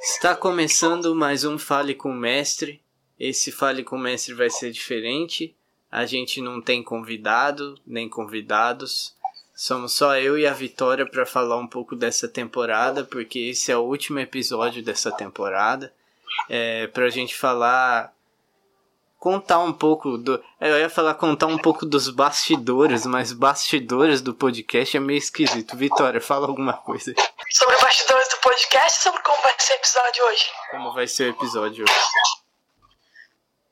[0.00, 2.82] Está começando mais um Fale com o Mestre.
[3.18, 5.54] Esse Fale com o Mestre vai ser diferente.
[5.90, 9.14] A gente não tem convidado, nem convidados.
[9.54, 13.76] Somos só eu e a Vitória para falar um pouco dessa temporada, porque esse é
[13.76, 15.92] o último episódio dessa temporada.
[16.48, 18.12] É, para a gente falar.
[19.18, 20.42] Contar um pouco do.
[20.60, 25.76] Eu ia falar contar um pouco dos bastidores, mas bastidores do podcast é meio esquisito.
[25.76, 27.12] Vitória, fala alguma coisa.
[27.50, 30.46] Sobre bastidores do podcast sobre como vai ser o episódio hoje?
[30.70, 32.00] Como vai ser o episódio hoje?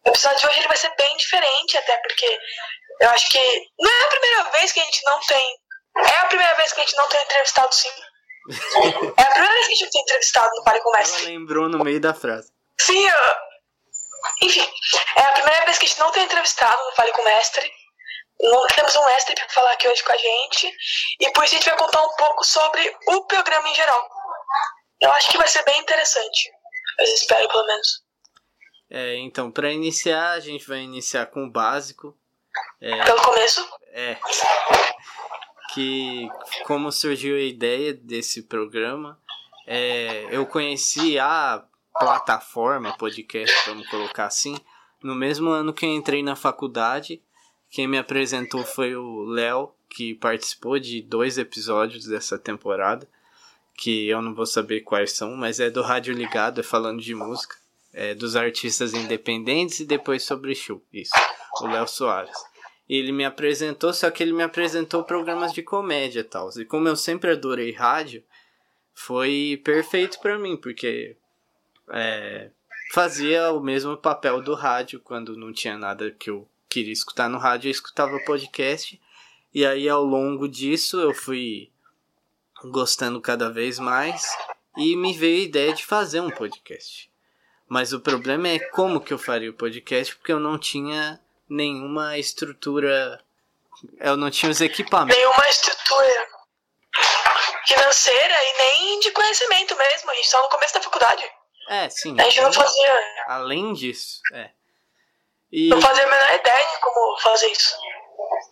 [0.04, 2.38] O episódio de hoje ele vai ser bem diferente, até porque
[3.02, 5.56] eu acho que não é a primeira vez que a gente não tem
[5.96, 7.88] é a primeira vez que a gente não tem entrevistado, sim.
[9.16, 11.20] é a primeira vez que a gente tem entrevistado no Pare Comércio.
[11.20, 12.50] Ela lembrou no meio da frase.
[12.78, 13.45] Sim, eu...
[14.42, 14.66] enfim,
[15.16, 17.70] é a primeira vez que a gente não tem entrevistado no Fale com Mestre.
[18.38, 20.70] Não temos um mestre para falar aqui hoje com a gente.
[21.20, 24.10] E por isso a gente vai contar um pouco sobre o programa em geral.
[25.00, 26.50] Eu acho que vai ser bem interessante.
[26.98, 28.04] Eu espero, pelo menos.
[28.90, 32.14] É, então, para iniciar, a gente vai iniciar com o básico.
[32.80, 33.66] É, Pelo começo?
[33.92, 34.18] É
[35.76, 36.26] que
[36.64, 39.20] como surgiu a ideia desse programa.
[39.66, 41.62] É, eu conheci a
[41.98, 44.56] plataforma podcast, vamos colocar assim,
[45.02, 47.22] no mesmo ano que eu entrei na faculdade.
[47.70, 53.08] Quem me apresentou foi o Léo, que participou de dois episódios dessa temporada,
[53.74, 57.14] que eu não vou saber quais são, mas é do Rádio Ligado, é falando de
[57.14, 57.56] música,
[57.92, 61.14] é dos artistas independentes e depois sobre show, isso,
[61.60, 62.36] o Léo Soares
[62.88, 66.48] ele me apresentou, só que ele me apresentou programas de comédia e tal.
[66.56, 68.22] E como eu sempre adorei rádio,
[68.94, 71.16] foi perfeito para mim, porque
[71.90, 72.50] é,
[72.92, 77.38] fazia o mesmo papel do rádio quando não tinha nada que eu queria escutar no
[77.38, 79.00] rádio, eu escutava podcast.
[79.54, 81.70] E aí ao longo disso eu fui
[82.64, 84.26] gostando cada vez mais
[84.76, 87.10] e me veio a ideia de fazer um podcast.
[87.68, 92.16] Mas o problema é como que eu faria o podcast, porque eu não tinha nenhuma
[92.18, 93.20] estrutura.
[93.98, 95.16] Eu não tinha os equipamentos.
[95.16, 96.28] Nenhuma estrutura
[97.66, 100.10] financeira e nem de conhecimento mesmo.
[100.10, 101.24] A gente só no começo da faculdade.
[101.68, 102.18] É, sim.
[102.20, 103.00] A gente não fazia.
[103.26, 104.50] Além disso, é.
[105.50, 105.68] E...
[105.68, 107.74] Não fazia a menor ideia de como fazer isso.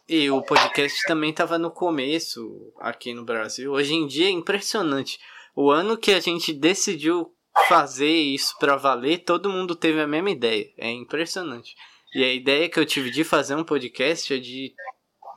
[0.08, 3.72] E o podcast também estava no começo aqui no Brasil.
[3.72, 5.18] Hoje em dia é impressionante.
[5.56, 7.34] O ano que a gente decidiu
[7.68, 10.70] fazer isso para valer, todo mundo teve a mesma ideia.
[10.76, 11.74] É impressionante.
[12.14, 14.74] E a ideia que eu tive de fazer um podcast é de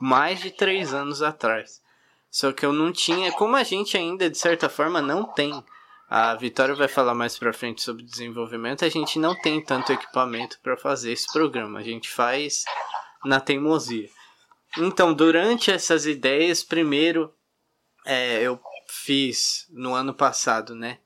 [0.00, 1.80] mais de três anos atrás.
[2.30, 5.64] Só que eu não tinha, como a gente ainda de certa forma não tem.
[6.08, 8.84] A Vitória vai falar mais pra frente sobre desenvolvimento.
[8.84, 11.80] A gente não tem tanto equipamento para fazer esse programa.
[11.80, 12.64] A gente faz
[13.24, 14.08] na teimosia.
[14.78, 17.32] Então, durante essas ideias, primeiro
[18.06, 18.58] é, eu
[18.88, 20.98] fiz no ano passado, né?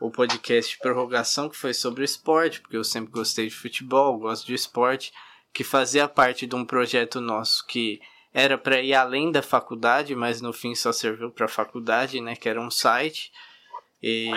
[0.00, 4.54] o podcast Prorrogação, que foi sobre esporte, porque eu sempre gostei de futebol, gosto de
[4.54, 5.12] esporte,
[5.52, 8.00] que fazia parte de um projeto nosso que
[8.32, 12.48] era para ir além da faculdade, mas no fim só serviu para faculdade, né, que
[12.48, 13.32] era um site.
[14.06, 14.28] E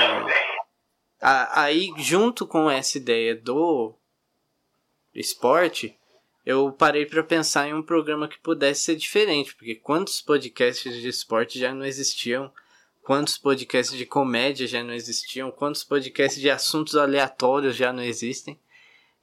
[1.19, 3.93] aí, junto com essa ideia do
[5.13, 5.93] esporte,
[6.45, 11.09] eu parei para pensar em um programa que pudesse ser diferente, porque quantos podcasts de
[11.09, 12.49] esporte já não existiam
[13.07, 15.49] Quantos podcasts de comédia já não existiam?
[15.49, 18.59] Quantos podcasts de assuntos aleatórios já não existem?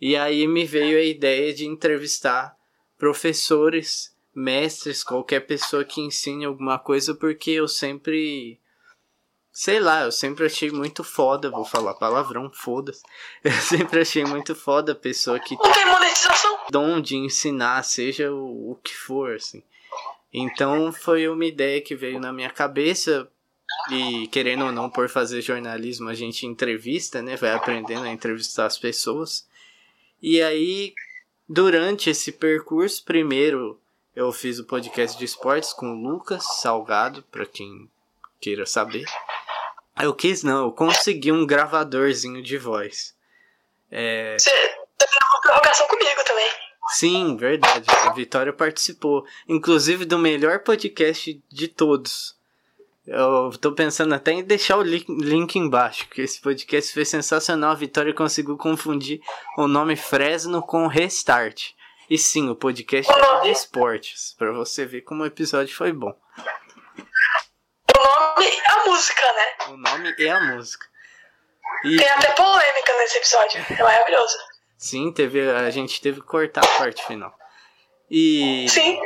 [0.00, 2.56] E aí me veio a ideia de entrevistar
[2.96, 8.58] professores, mestres, qualquer pessoa que ensine alguma coisa, porque eu sempre.
[9.56, 13.04] Sei lá, eu sempre achei muito foda, vou falar palavrão, foda-se.
[13.44, 15.54] Eu sempre achei muito foda a pessoa que.
[15.54, 16.58] Não tem monetização!
[16.70, 19.62] Dom de ensinar, seja o, o que for, assim.
[20.32, 23.28] Então foi uma ideia que veio na minha cabeça
[23.92, 27.36] e querendo ou não, por fazer jornalismo, a gente entrevista, né?
[27.36, 29.46] Vai aprendendo a entrevistar as pessoas.
[30.20, 30.94] E aí,
[31.48, 33.80] durante esse percurso, primeiro
[34.16, 37.88] eu fiz o podcast de esportes com o Lucas Salgado, para quem
[38.40, 39.04] queira saber.
[40.00, 43.14] Eu quis não, eu consegui um gravadorzinho de voz.
[43.90, 44.36] É...
[44.38, 46.50] Você teve uma prorrogação comigo também.
[46.90, 47.86] Sim, verdade.
[47.90, 49.24] A Vitória participou.
[49.48, 52.36] Inclusive do melhor podcast de todos.
[53.06, 57.72] Eu tô pensando até em deixar o link, link embaixo, que esse podcast foi sensacional.
[57.72, 59.20] A Vitória conseguiu confundir
[59.58, 61.72] o nome Fresno com Restart.
[62.08, 66.14] E sim, o podcast é de esportes, para você ver como o episódio foi bom.
[68.14, 69.72] O nome é a música, né?
[69.72, 70.86] O nome é a música.
[71.84, 71.96] E...
[71.96, 74.36] Tem até polêmica nesse episódio, é maravilhoso.
[74.78, 77.36] Sim, teve, a gente teve que cortar a parte final.
[78.10, 78.66] E.
[78.68, 79.00] Sim.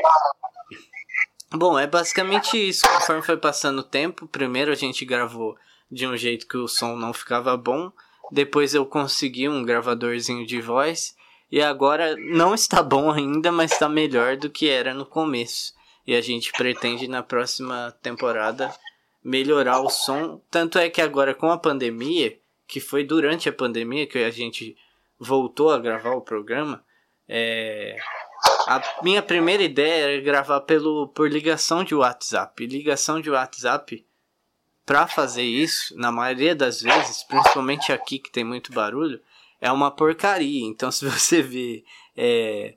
[1.50, 2.87] Bom, é basicamente isso.
[2.87, 5.56] Conforme foi passando o tempo, primeiro a gente gravou
[5.90, 7.90] de um jeito que o som não ficava bom.
[8.31, 11.16] Depois eu consegui um gravadorzinho de voz.
[11.50, 15.72] E agora não está bom ainda, mas está melhor do que era no começo.
[16.06, 18.75] E a gente pretende na próxima temporada
[19.28, 20.40] melhorar o som.
[20.50, 24.76] Tanto é que agora com a pandemia, que foi durante a pandemia que a gente
[25.19, 26.82] voltou a gravar o programa,
[27.28, 27.98] é,
[28.66, 32.66] a minha primeira ideia era gravar pelo, por ligação de WhatsApp.
[32.66, 34.04] Ligação de WhatsApp,
[34.86, 39.20] para fazer isso, na maioria das vezes, principalmente aqui que tem muito barulho,
[39.60, 40.64] é uma porcaria.
[40.64, 41.84] Então, se você ver,
[42.16, 42.76] é,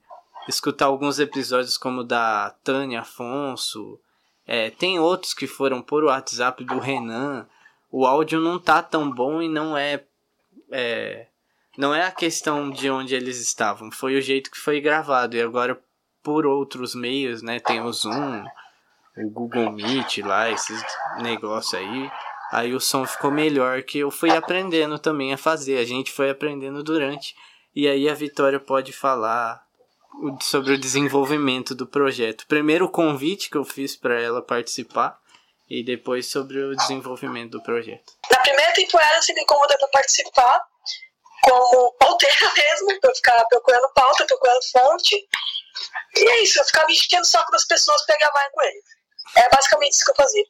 [0.49, 3.97] escutar alguns episódios como da Tânia Afonso,
[4.53, 7.47] é, tem outros que foram por WhatsApp do Renan,
[7.89, 10.03] o áudio não tá tão bom e não é,
[10.69, 11.27] é
[11.77, 15.37] não é a questão de onde eles estavam, foi o jeito que foi gravado.
[15.37, 15.81] E agora,
[16.21, 17.61] por outros meios, né?
[17.61, 18.43] Tem o Zoom,
[19.15, 20.83] o Google Meet lá, esses
[21.21, 22.11] negócios aí.
[22.51, 25.77] Aí o som ficou melhor, que eu fui aprendendo também a fazer.
[25.77, 27.37] A gente foi aprendendo durante.
[27.73, 29.65] E aí a Vitória pode falar
[30.41, 32.45] sobre o desenvolvimento do projeto.
[32.47, 35.19] Primeiro o convite que eu fiz para ela participar
[35.69, 38.13] e depois sobre o desenvolvimento do projeto.
[38.29, 40.61] Na primeira temporada você me convidou para participar
[41.43, 45.15] como pauteira mesmo, eu ficar procurando pauta, procurando fonte.
[46.15, 48.81] E é isso, eu ficava enchendo o saco das pessoas pra gravar com ele.
[49.37, 50.43] É basicamente isso que eu fazia.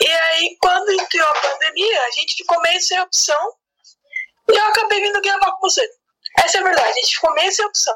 [0.00, 3.52] E aí, quando entrou a pandemia, a gente ficou meio sem opção.
[4.50, 5.86] E eu acabei vindo gravar com você.
[6.38, 7.94] Essa é a verdade, a gente ficou meio sem opção.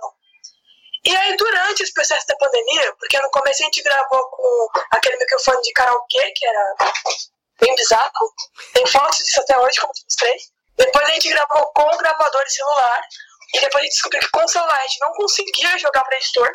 [1.09, 5.17] E aí, durante esse processo da pandemia, porque no começo a gente gravou com aquele
[5.17, 6.75] microfone de karaokê, que era
[7.59, 8.13] bem bizarro.
[8.75, 10.37] Tem fotos disso até hoje, como mostrei.
[10.77, 13.01] Depois a gente gravou com o gravador de celular.
[13.55, 16.19] E depois a gente descobriu que com o celular a gente não conseguia jogar para
[16.19, 16.53] editor.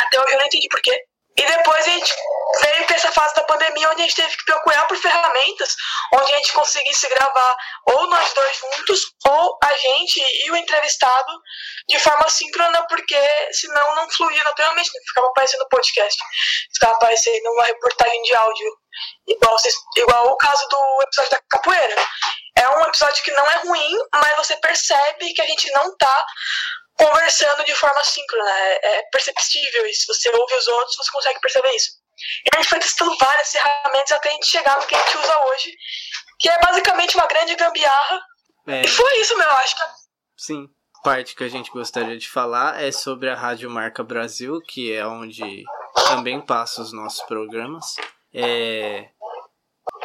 [0.00, 1.06] Até hoje eu não entendi porquê.
[1.36, 2.14] E depois a gente
[2.60, 5.74] veio para essa fase da pandemia onde a gente teve que procurar por ferramentas
[6.12, 7.56] onde a gente conseguisse gravar
[7.86, 11.32] ou nós dois juntos, ou a gente e o entrevistado
[11.88, 13.18] de forma síncrona, porque
[13.52, 16.22] senão não fluía naturalmente, não ficava aparecendo podcast,
[16.72, 18.78] ficava aparecendo uma reportagem de áudio,
[19.26, 19.56] igual,
[19.96, 21.96] igual o caso do episódio da capoeira.
[22.58, 26.26] É um episódio que não é ruim, mas você percebe que a gente não tá
[26.94, 28.50] conversando de forma síncrona.
[28.50, 30.06] É, é perceptível isso.
[30.12, 31.92] Você ouve os outros, você consegue perceber isso.
[32.44, 35.18] E a gente foi testando várias ferramentas até a gente chegar no que a gente
[35.18, 35.74] usa hoje,
[36.38, 38.20] que é basicamente uma grande gambiarra.
[38.66, 38.82] É.
[38.82, 39.82] E foi isso, meu, acho que.
[40.36, 40.68] Sim.
[41.02, 45.04] Parte que a gente gostaria de falar é sobre a Rádio Marca Brasil, que é
[45.04, 45.64] onde
[46.06, 47.96] também passa os nossos programas.
[48.32, 49.08] É,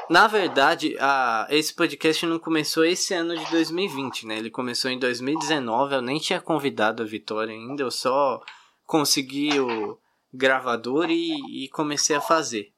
[0.10, 4.38] na verdade, a, esse podcast não começou esse ano de 2020, né?
[4.38, 8.42] Ele começou em 2019, eu nem tinha convidado a Vitória ainda, eu só
[8.86, 10.00] consegui o
[10.34, 12.72] gravador e, e comecei a fazer.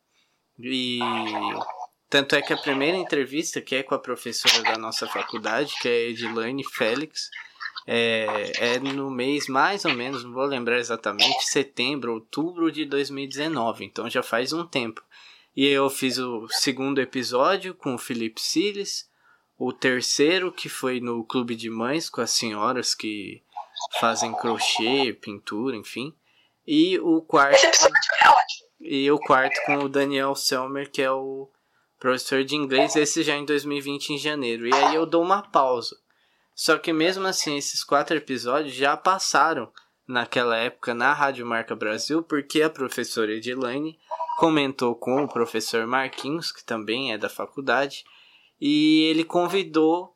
[0.57, 0.99] E
[2.09, 5.87] tanto é que a primeira entrevista, que é com a professora da nossa faculdade, que
[5.87, 7.29] é Edilane Félix,
[7.85, 13.85] é, é no mês mais ou menos, não vou lembrar exatamente, setembro, outubro de 2019,
[13.85, 15.01] então já faz um tempo.
[15.55, 19.09] E eu fiz o segundo episódio com o Felipe Siles,
[19.57, 23.43] o terceiro que foi no Clube de Mães com as senhoras que
[23.99, 26.13] fazem crochê, pintura, enfim.
[26.65, 27.55] E o quarto.
[27.55, 28.69] Esse episódio é ótimo.
[28.79, 31.49] E o quarto com o Daniel Selmer, que é o
[31.99, 34.67] professor de inglês, esse já em 2020 em janeiro.
[34.67, 35.97] E aí eu dou uma pausa.
[36.55, 39.71] Só que mesmo assim, esses quatro episódios já passaram
[40.07, 43.99] naquela época na Rádio Marca Brasil, porque a professora Edilane
[44.39, 48.05] comentou com o professor Marquinhos, que também é da faculdade,
[48.57, 50.15] e ele convidou,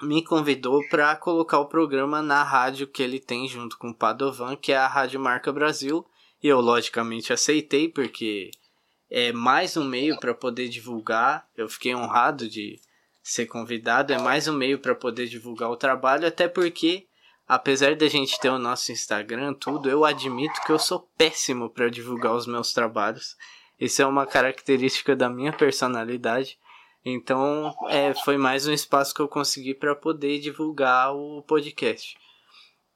[0.00, 4.54] me convidou para colocar o programa na rádio que ele tem junto com o Padovan,
[4.54, 6.06] que é a Rádio Marca Brasil,
[6.40, 8.52] e eu logicamente aceitei porque
[9.10, 11.44] é mais um meio para poder divulgar.
[11.56, 12.80] Eu fiquei honrado de
[13.20, 17.08] ser convidado, é mais um meio para poder divulgar o trabalho, até porque
[17.50, 21.90] apesar da gente ter o nosso Instagram, tudo, eu admito que eu sou péssimo para
[21.90, 23.36] divulgar os meus trabalhos.
[23.76, 26.56] Isso é uma característica da minha personalidade.
[27.04, 32.16] Então, é, foi mais um espaço que eu consegui para poder divulgar o podcast.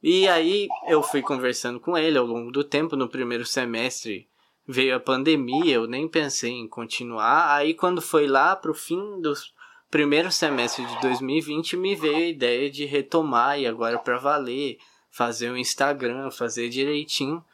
[0.00, 2.94] E aí eu fui conversando com ele ao longo do tempo.
[2.94, 4.28] No primeiro semestre
[4.68, 7.56] veio a pandemia, eu nem pensei em continuar.
[7.56, 9.52] Aí quando foi lá pro fim dos
[9.90, 14.78] primeiro semestre de 2020 me veio a ideia de retomar e agora para valer,
[15.10, 17.44] fazer o Instagram, fazer direitinho.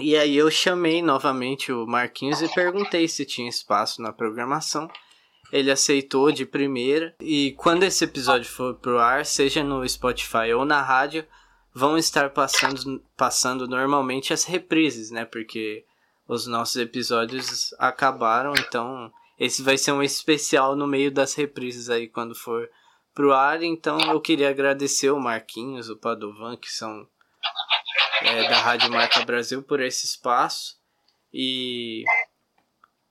[0.00, 4.90] E aí eu chamei novamente o Marquinhos e perguntei se tinha espaço na programação.
[5.52, 10.64] Ele aceitou de primeira e quando esse episódio for pro ar, seja no Spotify ou
[10.64, 11.26] na rádio,
[11.74, 15.26] vão estar passando, passando normalmente as reprises, né?
[15.26, 15.84] Porque
[16.26, 22.06] os nossos episódios acabaram, então esse vai ser um especial no meio das reprises aí
[22.06, 22.70] quando for
[23.12, 23.60] pro ar.
[23.60, 27.08] Então eu queria agradecer o Marquinhos, o Padovan, que são
[28.22, 30.76] é, da Rádio Marca Brasil por esse espaço
[31.34, 32.04] e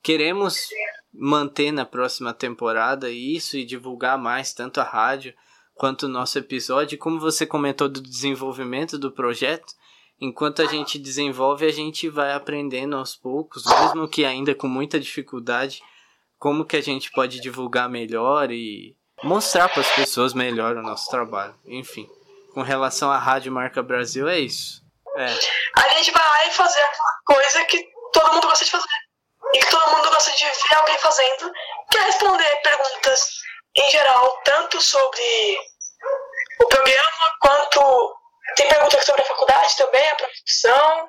[0.02, 0.70] queremos
[1.14, 5.34] manter na próxima temporada isso e divulgar mais tanto a rádio
[5.74, 6.98] quanto o nosso episódio.
[6.98, 9.74] Como você comentou do desenvolvimento do projeto,
[10.18, 14.98] enquanto a gente desenvolve, a gente vai aprendendo aos poucos, mesmo que ainda com muita
[14.98, 15.82] dificuldade,
[16.41, 21.07] como que a gente pode divulgar melhor e mostrar para as pessoas melhor o nosso
[21.07, 21.53] trabalho.
[21.67, 22.10] Enfim,
[22.55, 24.81] com relação à Rádio Marca Brasil, é isso.
[25.17, 25.25] É.
[25.75, 28.88] A gente vai fazer aquela coisa que todo mundo gosta de fazer.
[29.53, 31.51] E que todo mundo gosta de ver alguém fazendo,
[31.91, 33.29] que é responder perguntas
[33.77, 35.60] em geral, tanto sobre
[36.60, 38.15] o programa, quanto
[38.55, 41.07] tem perguntas sobre a faculdade também, a profissão,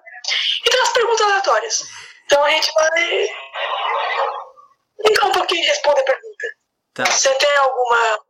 [0.67, 1.83] e tem as perguntas aleatórias.
[2.27, 3.29] Então a gente vai
[5.03, 6.47] brincar um pouquinho de responder a pergunta.
[6.95, 7.07] Tá.
[7.07, 8.21] Você tem alguma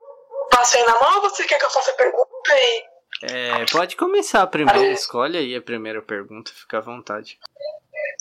[0.51, 2.85] passo aí na mão ou você quer que eu faça a pergunta e.
[3.25, 7.39] É, pode começar a primeira, escolhe aí a primeira pergunta, fica à vontade.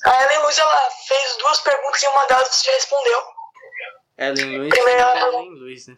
[0.06, 3.24] A Ellen Luz ela fez duas perguntas e uma delas você já respondeu.
[4.18, 5.98] Ellen Luz Primeiro, é Ellen Luz, né?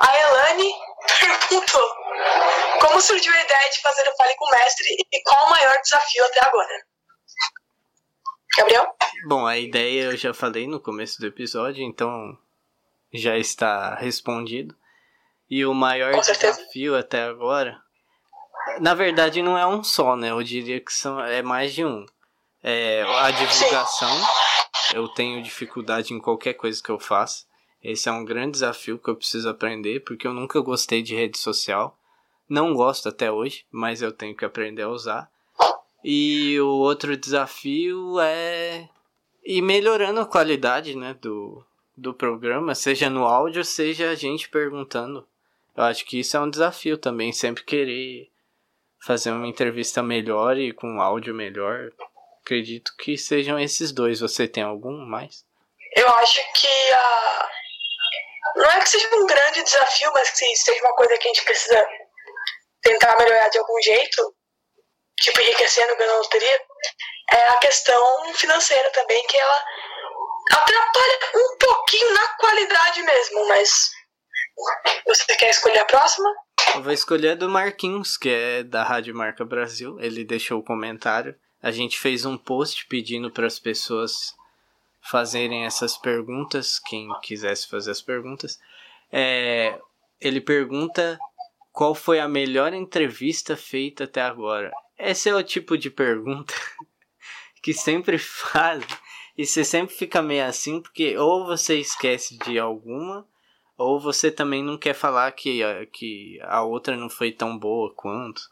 [0.00, 0.74] A Elane
[1.20, 1.96] perguntou
[2.80, 5.80] como surgiu a ideia de fazer o Fale com o Mestre e qual o maior
[5.82, 6.86] desafio até agora?
[8.56, 8.86] Gabriel?
[9.26, 12.36] Bom, a ideia eu já falei no começo do episódio, então
[13.12, 14.74] já está respondido.
[15.48, 17.80] E o maior desafio até agora,
[18.80, 20.30] na verdade não é um só, né?
[20.30, 22.06] Eu diria que são, é mais de um.
[22.62, 24.96] É, a divulgação, Sim.
[24.96, 27.44] eu tenho dificuldade em qualquer coisa que eu faça.
[27.82, 31.38] Esse é um grande desafio que eu preciso aprender, porque eu nunca gostei de rede
[31.38, 31.98] social.
[32.48, 35.31] Não gosto até hoje, mas eu tenho que aprender a usar.
[36.04, 38.88] E o outro desafio é
[39.44, 41.64] ir melhorando a qualidade né, do,
[41.96, 45.26] do programa, seja no áudio, seja a gente perguntando.
[45.76, 48.30] Eu acho que isso é um desafio também, sempre querer
[49.04, 51.90] fazer uma entrevista melhor e com áudio melhor.
[52.42, 54.20] Acredito que sejam esses dois.
[54.20, 55.44] Você tem algum mais?
[55.96, 57.48] Eu acho que a
[58.56, 61.44] não é que seja um grande desafio, mas que seja uma coisa que a gente
[61.44, 61.86] precisa
[62.82, 64.34] tentar melhorar de algum jeito,
[65.22, 66.60] tipo enriquecendo, ganhando loteria,
[67.32, 69.64] é a questão financeira também, que ela
[70.52, 73.90] atrapalha um pouquinho na qualidade mesmo, mas
[75.06, 76.28] você quer escolher a próxima?
[76.74, 79.98] Eu vou escolher a do Marquinhos, que é da Rádio Marca Brasil.
[80.00, 81.34] Ele deixou o comentário.
[81.62, 84.34] A gente fez um post pedindo para as pessoas
[85.00, 88.58] fazerem essas perguntas, quem quisesse fazer as perguntas.
[89.10, 89.78] É,
[90.20, 91.18] ele pergunta
[91.72, 94.70] qual foi a melhor entrevista feita até agora.
[95.02, 96.54] Esse é o tipo de pergunta
[97.60, 98.84] que sempre faz
[99.36, 103.26] e você sempre fica meio assim porque ou você esquece de alguma
[103.76, 107.92] ou você também não quer falar que a, que a outra não foi tão boa
[107.96, 108.42] quanto.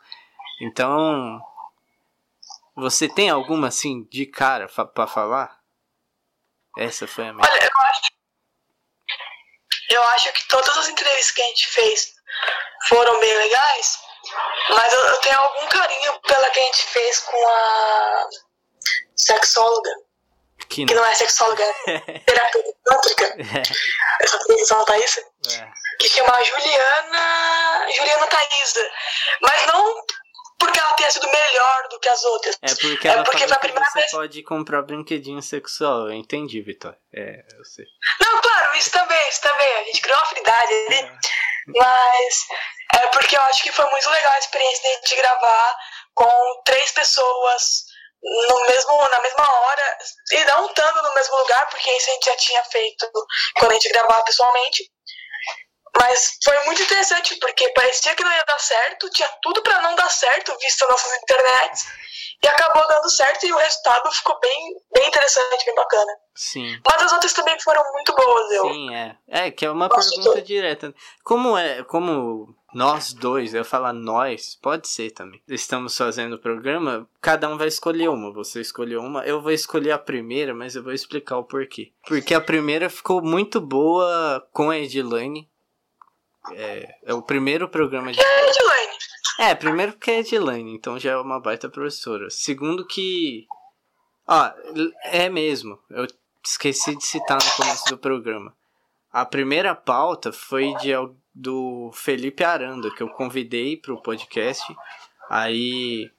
[0.61, 1.41] Então,
[2.75, 5.61] você tem alguma assim de cara para falar?
[6.77, 7.49] Essa foi a minha.
[7.49, 8.01] Olha, eu acho,
[9.91, 12.13] eu acho que todas as entrevistas que a gente fez
[12.89, 14.10] foram bem legais,
[14.69, 18.29] mas eu, tenho algum carinho pela que a gente fez com a
[19.17, 19.91] sexóloga.
[20.69, 23.25] Que não, que não é sexóloga, é terapeuta tântrica.
[23.25, 24.25] É.
[24.25, 25.21] Essa tá isso?
[25.21, 25.71] É.
[25.99, 27.87] Que chama Juliana.
[27.97, 28.91] Juliana Thaisa.
[29.43, 30.05] Mas não
[30.61, 32.59] porque ela tenha sido melhor do que as outras.
[32.61, 34.11] É porque ela é porque primeira que você vez...
[34.11, 36.09] pode comprar brinquedinho sexual.
[36.09, 36.95] Eu entendi, Vitor.
[37.13, 37.87] É, eu sei.
[38.21, 39.77] Não, claro, isso também, isso também.
[39.77, 40.97] A gente criou uma afinidade ali.
[40.97, 41.19] É.
[41.69, 42.47] Mas
[42.95, 45.77] é porque eu acho que foi muito legal a experiência de gravar
[46.15, 47.85] com três pessoas
[48.23, 49.99] no mesmo, na mesma hora
[50.33, 53.11] e não estando no mesmo lugar, porque isso a gente já tinha feito
[53.59, 54.85] quando a gente gravava pessoalmente.
[55.99, 59.95] Mas foi muito interessante, porque parecia que não ia dar certo, tinha tudo para não
[59.95, 61.87] dar certo, visto nossas internets,
[62.43, 66.13] e acabou dando certo e o resultado ficou bem, bem interessante, bem bacana.
[66.35, 66.81] Sim.
[66.87, 68.65] Mas as outras também foram muito boas, eu.
[68.65, 69.17] Sim, é.
[69.29, 70.95] É, que é uma pergunta direta.
[71.23, 75.43] Como é, como nós dois, eu falar nós, pode ser também.
[75.49, 78.33] Estamos fazendo o programa, cada um vai escolher uma.
[78.33, 81.93] Você escolheu uma, eu vou escolher a primeira, mas eu vou explicar o porquê.
[82.07, 85.50] Porque a primeira ficou muito boa com a Edilane
[86.53, 88.21] é, é o primeiro programa de.
[88.21, 88.99] É Edilane.
[89.39, 92.29] É, primeiro porque é Edilane, então já é uma baita professora.
[92.31, 93.47] Segundo que.
[94.27, 94.51] Ó,
[95.05, 95.79] é mesmo.
[95.91, 96.07] Eu
[96.45, 98.55] esqueci de citar no começo do programa.
[99.13, 100.93] A primeira pauta foi de,
[101.35, 104.65] do Felipe Aranda, que eu convidei para o podcast.
[105.29, 106.11] Aí,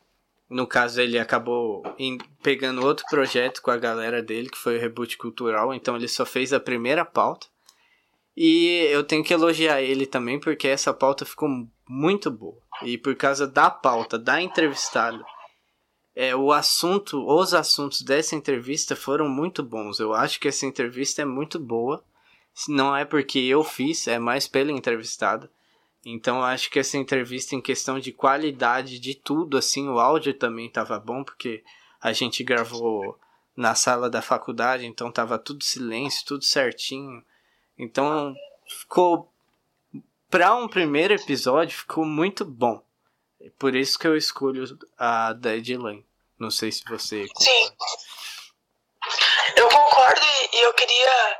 [0.49, 4.81] no caso, ele acabou em, pegando outro projeto com a galera dele, que foi o
[4.81, 7.47] Reboot Cultural, então ele só fez a primeira pauta.
[8.35, 11.49] E eu tenho que elogiar ele também, porque essa pauta ficou
[11.87, 12.57] muito boa.
[12.83, 15.23] E por causa da pauta, da entrevistada,
[16.15, 19.99] é, o assunto, os assuntos dessa entrevista foram muito bons.
[19.99, 22.03] Eu acho que essa entrevista é muito boa.
[22.67, 25.49] Não é porque eu fiz, é mais pela entrevistada.
[26.05, 30.33] Então eu acho que essa entrevista em questão de qualidade de tudo, assim, o áudio
[30.33, 31.63] também estava bom, porque
[32.01, 33.17] a gente gravou
[33.55, 37.23] na sala da faculdade, então tava tudo silêncio, tudo certinho.
[37.81, 38.35] Então
[38.67, 39.33] ficou
[40.29, 42.81] para um primeiro episódio ficou muito bom.
[43.57, 44.63] Por isso que eu escolho
[44.97, 46.05] a da Edilane.
[46.37, 47.43] Não sei se você concorda.
[47.43, 47.75] Sim.
[49.55, 50.21] Eu concordo
[50.53, 51.39] e eu queria.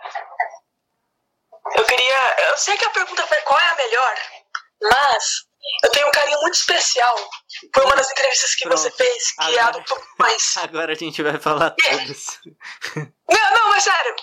[1.76, 2.50] Eu queria.
[2.50, 4.16] Eu sei que a pergunta foi qual é a melhor,
[4.82, 5.48] mas
[5.84, 7.16] eu tenho um carinho muito especial
[7.74, 8.80] por uma das entrevistas que Pronto.
[8.80, 9.84] você fez, que agora, é a do
[10.18, 10.54] Mais.
[10.58, 12.40] Agora a gente vai falar todas.
[12.96, 14.16] Não, não, mas sério.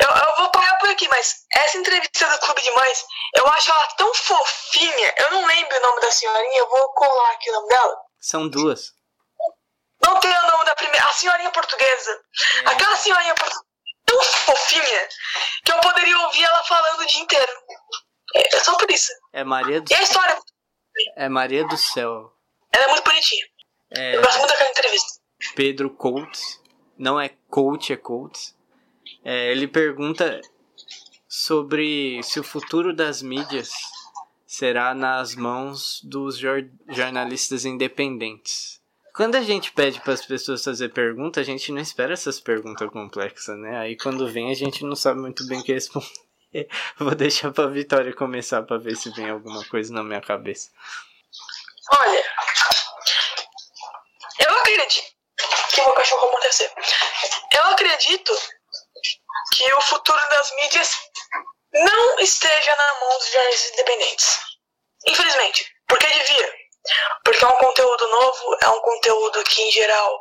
[0.00, 0.04] É.
[0.04, 3.04] Eu, eu vou parar por aqui, mas essa entrevista do Clube de Mães,
[3.36, 5.14] eu acho ela tão fofinha.
[5.18, 7.96] Eu não lembro o nome da senhorinha, eu vou colar aqui o nome dela.
[8.20, 8.92] São duas.
[10.02, 11.06] Não tem o nome da primeira.
[11.06, 12.20] A senhorinha portuguesa.
[12.64, 12.70] É.
[12.70, 13.72] Aquela senhorinha portuguesa
[14.04, 15.08] tão fofinha
[15.64, 17.52] que eu poderia ouvir ela falando o dia inteiro.
[18.34, 19.12] É, é só por isso.
[19.32, 20.38] É Maria do E a história
[21.16, 22.32] é Maria do Céu.
[22.72, 23.46] Ela é muito bonitinha.
[23.90, 24.16] É...
[24.16, 25.20] Eu gosto muito daquela entrevista.
[25.54, 26.60] Pedro Coates.
[26.98, 28.56] Não é coach, é Coates.
[29.24, 30.40] É, ele pergunta
[31.28, 33.70] sobre se o futuro das mídias
[34.46, 38.80] será nas mãos dos jornalistas independentes.
[39.14, 42.88] Quando a gente pede para as pessoas fazer pergunta, a gente não espera essas perguntas
[42.90, 43.78] complexas, né?
[43.78, 46.06] Aí quando vem a gente não sabe muito bem o que responder.
[46.98, 50.70] Vou deixar pra Vitória começar pra ver se vem alguma coisa na minha cabeça.
[51.98, 52.24] Olha,
[54.38, 55.12] eu acredito
[55.74, 56.72] que meu cachorro acontecer.
[57.52, 58.32] Eu acredito
[59.54, 60.90] que o futuro das mídias
[61.72, 64.38] não esteja na mão dos jornalistas independentes.
[65.06, 66.54] Infelizmente, porque devia.
[67.24, 70.20] Porque é um conteúdo novo, é um conteúdo que em geral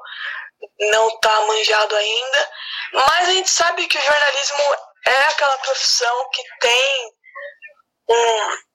[0.92, 2.52] não está manjado ainda,
[2.94, 4.76] mas a gente sabe que o jornalismo
[5.08, 7.14] é aquela profissão que tem
[8.10, 8.72] um.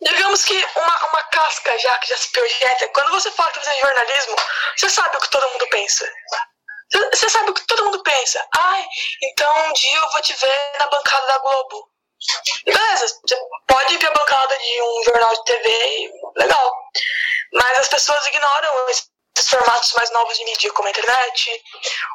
[0.00, 2.88] Digamos que uma, uma casca já que já se projeta.
[2.90, 4.36] Quando você fala que é jornalismo,
[4.76, 6.08] você sabe o que todo mundo pensa.
[7.12, 8.46] Você sabe o que todo mundo pensa.
[8.56, 8.86] Ai,
[9.22, 11.90] então um dia eu vou te ver na bancada da Globo.
[12.64, 16.74] Beleza, você pode ir pra bancada de um jornal de TV, legal.
[17.52, 19.10] Mas as pessoas ignoram esses
[19.48, 21.64] formatos mais novos de mídia, como a internet,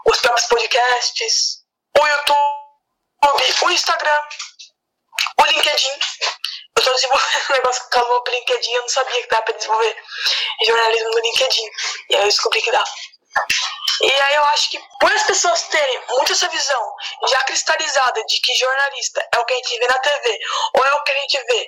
[0.05, 1.62] os próprios podcasts,
[2.03, 4.21] o YouTube, o Instagram,
[5.39, 5.99] o LinkedIn.
[6.75, 9.95] Eu tô desenvolvendo um negócio com o LinkedIn, eu não sabia que dá pra desenvolver
[10.65, 11.69] jornalismo no LinkedIn.
[12.09, 12.83] E aí eu descobri que dá.
[14.01, 16.95] E aí eu acho que por as pessoas terem muito essa visão
[17.29, 20.39] já cristalizada de que jornalista é o que a gente vê na TV
[20.75, 21.67] ou é o que a gente vê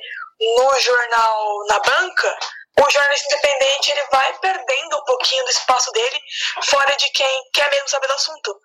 [0.57, 2.37] no jornal na banca,
[2.77, 6.19] o jornalista independente ele vai perdendo um pouquinho do espaço dele
[6.63, 8.59] fora de quem quer mesmo saber do assunto.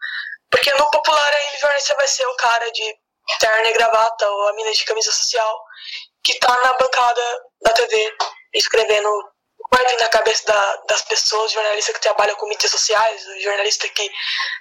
[0.50, 2.94] Porque no popular ainda jornalista vai ser o cara de
[3.38, 5.62] terno e gravata ou a mina de camisa social
[6.22, 7.22] que tá na bancada
[7.62, 8.16] da TV
[8.54, 9.08] escrevendo
[9.70, 14.10] vai na cabeça da, das pessoas, jornalista que trabalha com mídias sociais, jornalista que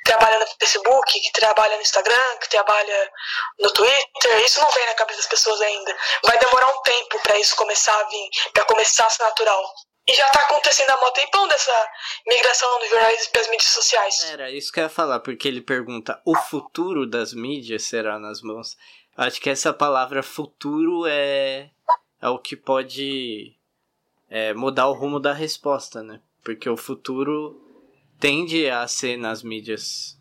[0.06, 3.12] trabalha no Facebook, que trabalha no Instagram, que trabalha
[3.60, 5.97] no Twitter, isso não vem na cabeça das pessoas ainda.
[6.23, 9.63] Vai demorar um tempo para isso começar a vir, para começar a ser natural.
[10.10, 11.88] E já tá acontecendo há muito tempão dessa
[12.28, 14.24] migração dos jornalistas para as mídias sociais.
[14.32, 18.41] Era isso que eu ia falar, porque ele pergunta: o futuro das mídias será nas
[18.41, 18.76] mãos?
[19.15, 21.69] Acho que essa palavra futuro é,
[22.19, 23.54] é o que pode
[24.28, 26.19] é, mudar o rumo da resposta, né?
[26.43, 27.62] Porque o futuro
[28.19, 30.17] tende a ser nas mídias,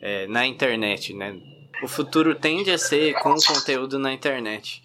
[0.00, 1.34] é, na internet, né?
[1.82, 4.83] O futuro tende a ser com conteúdo na internet.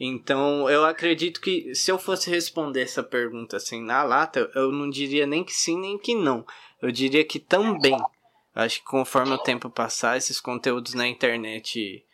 [0.00, 4.88] Então, eu acredito que se eu fosse responder essa pergunta assim na lata, eu não
[4.88, 6.46] diria nem que sim nem que não.
[6.80, 7.96] Eu diria que também.
[8.54, 12.04] Acho que conforme o tempo passar, esses conteúdos na internet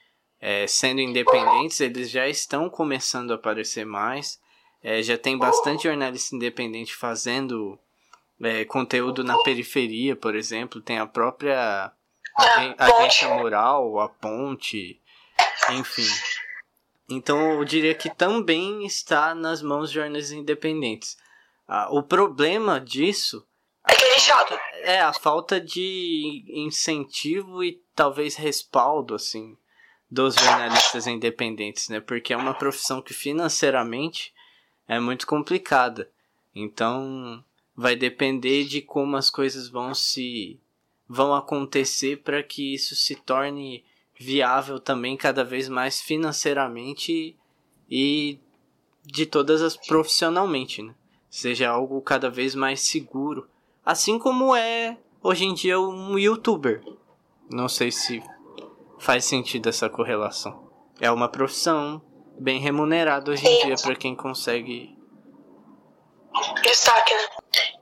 [0.41, 4.39] é, sendo independentes, eles já estão começando a aparecer mais.
[4.83, 7.79] É, já tem bastante jornalista independente fazendo
[8.43, 10.83] é, conteúdo na periferia, por exemplo.
[10.83, 11.93] Tem a própria
[12.79, 15.01] agência moral, a ponte,
[15.71, 16.07] enfim.
[17.09, 21.17] Então eu diria que também está nas mãos de jornais independentes.
[21.69, 23.47] Ah, o problema disso
[23.87, 24.59] é que é chato.
[24.83, 29.57] É a falta de incentivo e talvez respaldo assim
[30.11, 32.01] dos jornalistas independentes, né?
[32.01, 34.33] Porque é uma profissão que financeiramente
[34.87, 36.09] é muito complicada.
[36.55, 40.61] Então, vai depender de como as coisas vão se
[41.09, 43.85] vão acontecer para que isso se torne
[44.19, 47.37] viável também cada vez mais financeiramente
[47.91, 48.39] e
[49.05, 50.95] de todas as profissionalmente, né?
[51.29, 53.49] Seja algo cada vez mais seguro,
[53.85, 56.83] assim como é hoje em dia um youtuber.
[57.51, 58.23] Não sei se
[58.99, 60.71] faz sentido essa correlação.
[61.01, 62.01] É uma profissão
[62.39, 64.97] bem remunerada hoje em dia para quem consegue
[66.63, 67.29] destaque, né?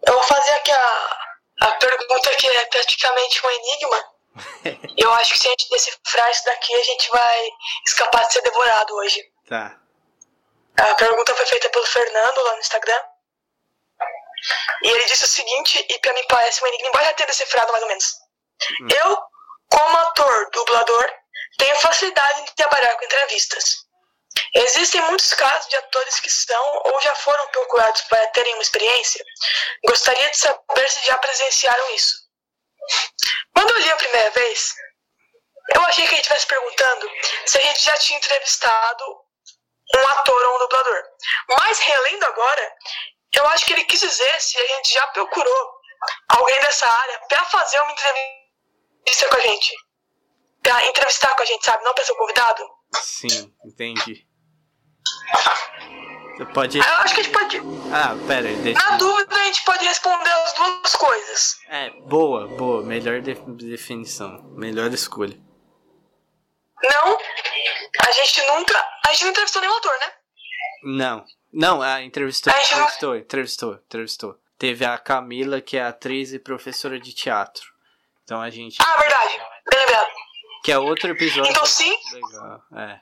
[0.06, 1.18] Eu vou fazer aqui a,
[1.60, 4.11] a pergunta que é praticamente um enigma.
[4.96, 7.48] Eu acho que se a gente decifrar isso daqui, a gente vai
[7.86, 9.22] escapar de ser devorado hoje.
[9.48, 9.78] Tá.
[10.78, 13.00] A pergunta foi feita pelo Fernando lá no Instagram.
[14.82, 17.70] E ele disse o seguinte, e pra mim parece um enigma, embora já tenha decifrado
[17.70, 18.12] mais ou menos.
[18.80, 18.88] Hum.
[18.90, 19.18] Eu,
[19.68, 21.10] como ator, dublador,
[21.58, 23.86] tenho facilidade em trabalhar com entrevistas.
[24.54, 29.24] Existem muitos casos de atores que são ou já foram procurados para terem uma experiência.
[29.86, 32.16] Gostaria de saber se já presenciaram isso.
[33.54, 34.74] Quando eu li a primeira vez,
[35.74, 37.10] eu achei que a gente estivesse perguntando
[37.46, 39.04] se a gente já tinha entrevistado
[39.94, 41.02] um ator ou um dublador.
[41.48, 42.76] Mas relendo agora,
[43.34, 45.70] eu acho que ele quis dizer se a gente já procurou
[46.28, 49.74] alguém dessa área para fazer uma entrevista com a gente.
[50.62, 51.84] Pra entrevistar com a gente, sabe?
[51.84, 52.68] Não para ser convidado.
[52.94, 54.26] Sim, entendi.
[56.36, 56.80] Você pode.
[56.80, 57.58] Ah, eu acho que a gente pode.
[57.92, 58.80] Ah, pera aí, deixa.
[58.80, 61.58] Na dúvida, a gente pode responder as duas coisas.
[61.68, 62.82] É, boa, boa.
[62.82, 63.34] Melhor de...
[63.34, 64.42] definição.
[64.56, 65.38] Melhor escolha.
[66.82, 67.18] Não,
[68.06, 68.84] a gente nunca.
[69.06, 70.12] A gente não entrevistou nenhum ator, né?
[70.84, 71.24] Não.
[71.52, 73.18] Não, a entrevistou, a entrevistou, não...
[73.18, 74.38] entrevistou, entrevistou.
[74.58, 77.72] Teve a Camila, que é atriz e professora de teatro.
[78.24, 78.78] Então a gente.
[78.80, 79.38] Ah, verdade.
[79.70, 80.08] Bem lembrado.
[80.64, 81.50] Que é outro episódio.
[81.50, 81.94] Então sim.
[82.12, 83.00] Legal, é.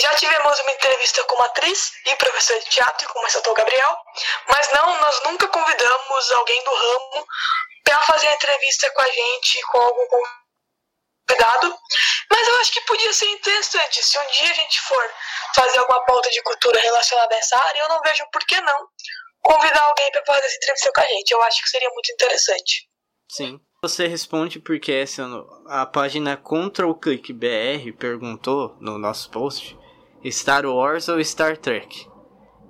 [0.00, 3.96] Já tivemos uma entrevista com uma atriz e professora de teatro, como o Gabriel,
[4.48, 7.26] mas não, nós nunca convidamos alguém do ramo
[7.84, 10.06] para fazer a entrevista com a gente, com algum
[11.28, 11.78] convidado.
[12.30, 14.02] Mas eu acho que podia ser interessante.
[14.02, 15.14] Se um dia a gente for
[15.54, 18.88] fazer alguma pauta de cultura relacionada a essa área, eu não vejo por que não
[19.42, 21.30] convidar alguém para fazer essa entrevista com a gente.
[21.32, 22.88] Eu acho que seria muito interessante.
[23.30, 23.60] Sim.
[23.84, 25.24] Você responde porque essa,
[25.66, 29.76] a página Control Click BR perguntou no nosso post
[30.30, 32.06] Star Wars ou Star Trek.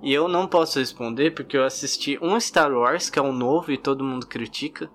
[0.01, 3.71] E eu não posso responder porque eu assisti um Star Wars que é o novo
[3.71, 4.89] e todo mundo critica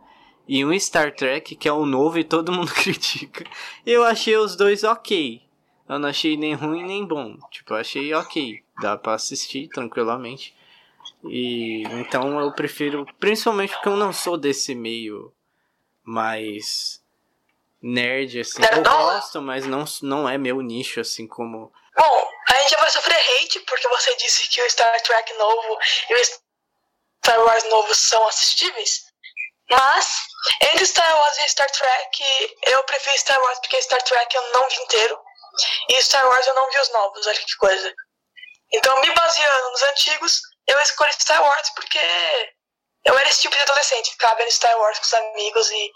[0.47, 3.45] e um Star Trek que é o novo e todo mundo critica.
[3.87, 5.43] Eu achei os dois ok.
[5.89, 7.39] Eu não achei nem ruim nem bom.
[7.51, 8.63] Tipo, eu achei ok.
[8.81, 10.55] Dá para assistir tranquilamente.
[11.25, 15.33] E então eu prefiro, principalmente porque eu não sou desse meio
[16.05, 17.03] mais
[17.83, 18.63] nerd, assim.
[18.63, 21.73] Eu gosto, mas não, não é meu nicho, assim como.
[21.99, 25.79] Bom, a gente vai sofrer hate porque você disse que o Star Trek novo
[26.11, 29.03] e o Star Wars novo são assistíveis.
[29.69, 30.07] Mas,
[30.61, 34.69] entre Star Wars e Star Trek, eu prefiro Star Wars porque Star Trek eu não
[34.69, 35.21] vi inteiro.
[35.89, 37.95] E Star Wars eu não vi os novos, olha que coisa.
[38.73, 41.99] Então, me baseando nos antigos, eu escolhi Star Wars porque
[43.09, 45.93] eu era esse tipo de adolescente, ficava vendo Star Wars com os amigos e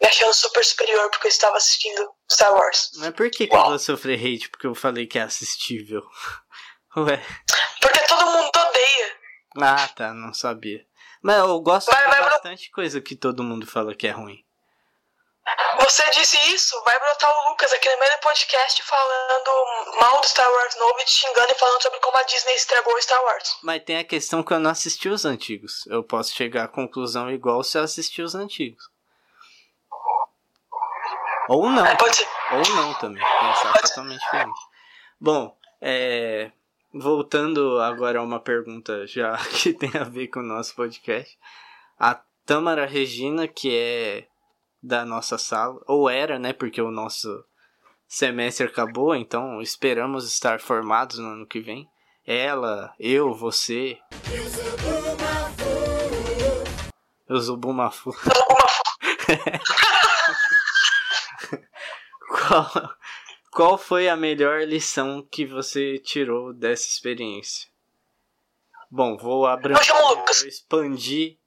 [0.00, 2.90] me achando super superior porque eu estava assistindo Star Wars.
[2.98, 6.02] Mas por que, que eu vou sofrer hate porque eu falei que é assistível?
[6.96, 7.20] Ué.
[7.80, 9.16] Porque todo mundo odeia.
[9.60, 10.86] Ah, tá, não sabia.
[11.22, 14.44] Mas eu gosto vai, de vai bastante coisa que todo mundo fala que é ruim.
[15.80, 20.26] Você disse isso, vai brotar o Lucas aqui no meio do podcast falando mal do
[20.26, 23.22] Star Wars novo e te xingando e falando sobre como a Disney estragou o Star
[23.22, 23.58] Wars.
[23.62, 25.86] Mas tem a questão que eu não assisti os antigos.
[25.86, 28.88] Eu posso chegar à conclusão igual se eu assistir os antigos.
[31.48, 31.84] Ou não.
[31.84, 32.28] É, pode ser.
[32.52, 33.22] Ou não também.
[33.22, 34.24] Pensar pode totalmente ser.
[34.24, 34.60] diferente.
[35.20, 36.50] Bom, é,
[36.92, 41.38] voltando agora a uma pergunta já que tem a ver com o nosso podcast.
[41.98, 44.26] A Tamara Regina, que é
[44.84, 47.42] da nossa sala, ou era, né, porque o nosso
[48.06, 51.88] semestre acabou, então esperamos estar formados no ano que vem.
[52.26, 53.98] Ela, eu, você.
[57.26, 58.10] Eu sou Bumafu.
[62.28, 62.70] qual,
[63.50, 67.70] qual foi a melhor lição que você tirou dessa experiência?
[68.90, 71.38] Bom, vou abrir, vou expandir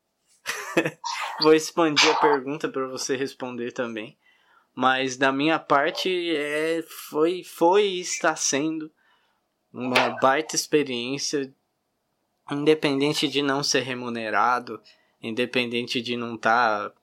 [1.42, 4.18] Vou expandir a pergunta para você responder também.
[4.74, 8.92] Mas da minha parte é, foi, foi e está sendo
[9.74, 11.54] uma baita experiência,
[12.52, 14.82] independente de não ser remunerado,
[15.22, 16.96] independente de não estar tá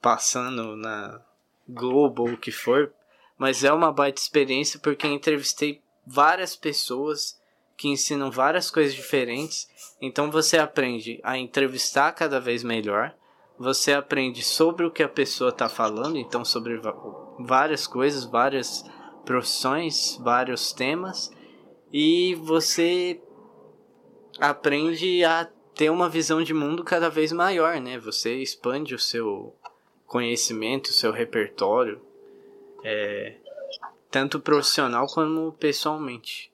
[0.00, 1.20] passando na
[1.68, 2.92] Globo ou o que for,
[3.38, 7.40] mas é uma baita experiência porque entrevistei várias pessoas
[7.76, 9.68] que ensinam várias coisas diferentes.
[10.00, 13.14] Então você aprende a entrevistar cada vez melhor.
[13.58, 16.80] Você aprende sobre o que a pessoa está falando, então sobre
[17.38, 18.84] várias coisas, várias
[19.24, 21.30] profissões, vários temas.
[21.92, 23.20] E você
[24.40, 27.98] aprende a ter uma visão de mundo cada vez maior, né?
[27.98, 29.54] Você expande o seu
[30.06, 32.00] conhecimento, o seu repertório,
[32.84, 33.36] é,
[34.10, 36.53] tanto profissional como pessoalmente.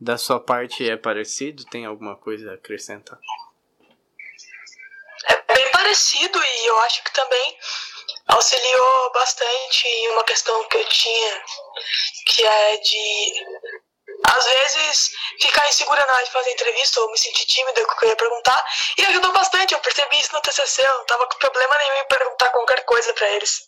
[0.00, 1.64] Da sua parte é parecido?
[1.64, 3.18] Tem alguma coisa a acrescentar?
[5.26, 7.58] É bem parecido e eu acho que também
[8.28, 11.42] auxiliou bastante em uma questão que eu tinha,
[12.26, 13.46] que é de
[14.30, 17.96] às vezes ficar insegura na hora de fazer entrevista ou me sentir tímida com o
[17.96, 18.64] que eu ia perguntar.
[18.98, 22.06] E ajudou bastante, eu percebi isso no TCC, eu não tava com problema nenhum em
[22.06, 23.64] perguntar qualquer coisa para eles.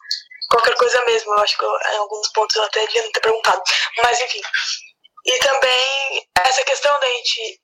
[0.48, 3.20] Qualquer coisa mesmo, eu acho que eu, em alguns pontos eu até devia não ter
[3.20, 3.62] perguntado.
[4.02, 4.40] Mas enfim.
[5.26, 7.60] E também essa questão da gente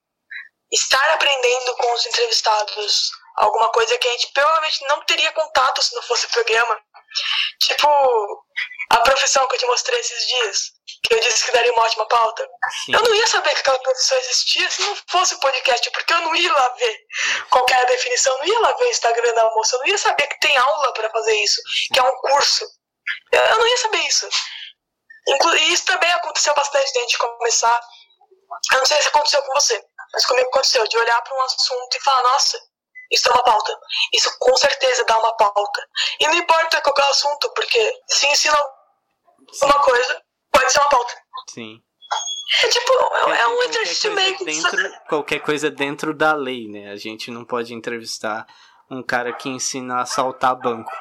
[0.73, 5.95] estar aprendendo com os entrevistados alguma coisa que a gente provavelmente não teria contato se
[5.95, 6.79] não fosse o programa.
[7.61, 7.89] Tipo,
[8.91, 12.07] a profissão que eu te mostrei esses dias, que eu disse que daria uma ótima
[12.07, 12.49] pauta.
[12.85, 12.95] Sim.
[12.95, 16.21] Eu não ia saber que aquela profissão existia se não fosse o podcast, porque eu
[16.23, 16.99] não ia lá ver
[17.51, 19.99] qual a definição, eu não ia lá ver o Instagram da moça, eu não ia
[19.99, 21.61] saber que tem aula para fazer isso,
[21.93, 22.65] que é um curso.
[23.33, 24.29] Eu não ia saber isso.
[25.29, 27.81] E isso também aconteceu bastante de a gente começar.
[28.73, 31.97] Eu não sei se aconteceu com você, mas comigo aconteceu, de olhar para um assunto
[31.97, 32.59] e falar, nossa,
[33.11, 33.79] isso é uma pauta.
[34.13, 35.89] Isso com certeza dá uma pauta.
[36.21, 38.57] E não importa qual é o assunto, porque se ensina
[39.63, 41.15] uma coisa, pode ser uma pauta.
[41.49, 41.83] Sim.
[42.63, 44.45] É tipo, é, é um exercício meio que.
[44.45, 46.91] Dentro, qualquer coisa dentro da lei, né?
[46.93, 48.47] A gente não pode entrevistar
[48.89, 50.93] um cara que ensina a saltar banco.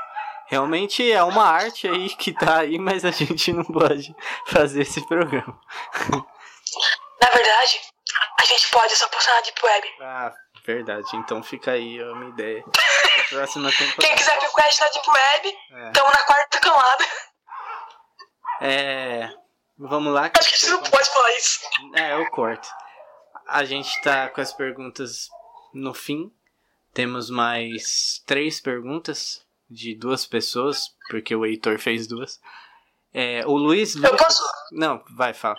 [0.48, 4.16] Realmente é uma arte aí que tá aí, mas a gente não pode
[4.48, 5.60] fazer esse programa.
[7.22, 7.82] Na verdade,
[8.40, 9.96] a gente pode só postar na Deep Web.
[10.02, 10.34] Ah,
[10.66, 11.08] verdade.
[11.16, 12.64] Então fica aí uma ideia.
[13.30, 14.02] próxima temporada.
[14.02, 16.18] Quem quiser que o Quest na Deep Web, estamos é.
[16.18, 17.06] na quarta camada.
[18.62, 19.30] É.
[19.78, 20.32] Vamos lá.
[20.38, 21.60] Acho que a gente não pode falar isso.
[21.96, 22.68] É, eu corto.
[23.48, 25.28] A gente tá com as perguntas
[25.74, 26.32] no fim.
[26.94, 32.40] Temos mais três perguntas de duas pessoas, porque o Heitor fez duas.
[33.14, 33.96] É, o Luiz.
[33.96, 34.44] Eu posso.
[34.72, 35.58] Não, vai, fala.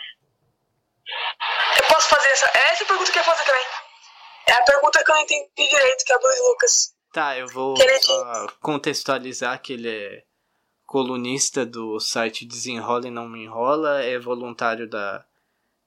[1.79, 2.47] Eu posso fazer essa.
[2.55, 3.65] É essa pergunta que eu ia fazer também.
[4.47, 6.95] É a pergunta que eu não entendi direito, que é a do Lucas.
[7.13, 7.75] Tá, eu vou
[8.61, 10.23] contextualizar que ele é
[10.85, 15.25] colunista do site Desenrola e Não Me Enrola, é voluntário da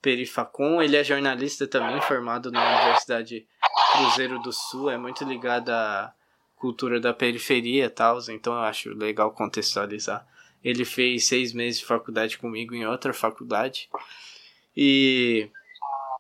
[0.02, 3.48] Perifacom, ele é jornalista também, formado na Universidade
[3.94, 6.14] Cruzeiro do Sul, é muito ligado à
[6.60, 10.28] cultura da periferia e tal, então eu acho legal contextualizar.
[10.64, 13.90] Ele fez seis meses de faculdade comigo em outra faculdade
[14.76, 15.50] e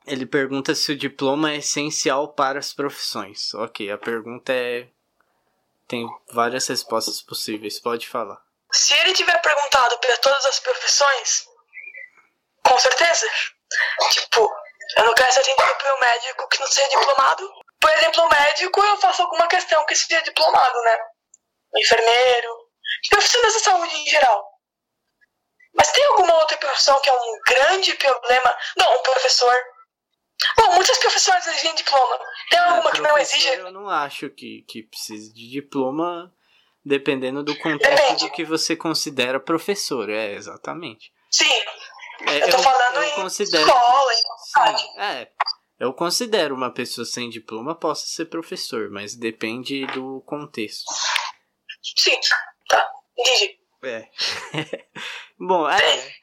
[0.07, 3.53] ele pergunta se o diploma é essencial para as profissões.
[3.53, 4.87] Ok, a pergunta é.
[5.87, 8.39] Tem várias respostas possíveis, pode falar.
[8.71, 11.47] Se ele tiver perguntado para todas as profissões,
[12.63, 13.27] com certeza.
[14.11, 14.47] Tipo,
[14.97, 17.58] eu não quero ser atendido por um médico que não seja diplomado.
[17.79, 20.97] Por exemplo, médico, eu faço alguma questão que seja diplomado, né?
[21.77, 22.49] Enfermeiro,
[23.09, 24.45] profissionais da saúde em geral.
[25.75, 28.57] Mas tem alguma outra profissão que é um grande problema?
[28.77, 29.55] Não, um professor.
[30.57, 32.19] Bom, muitas profissões exigem diploma.
[32.49, 33.47] Tem é, alguma que não exige?
[33.49, 36.33] Eu não acho que, que precise de diploma
[36.83, 38.25] Dependendo do contexto Depende.
[38.25, 41.11] do que você considera professor, é, exatamente.
[41.29, 41.51] Sim.
[42.27, 44.17] É, eu tô eu, falando eu em considero, escola, em
[44.53, 44.83] faculdade.
[44.97, 45.31] É,
[45.79, 50.85] eu considero uma pessoa sem diploma possa ser professor, mas depende do contexto.
[51.81, 52.19] Sim,
[52.67, 52.85] tá,
[53.17, 53.59] entendi.
[53.83, 54.09] É.
[55.39, 56.17] Bom, é,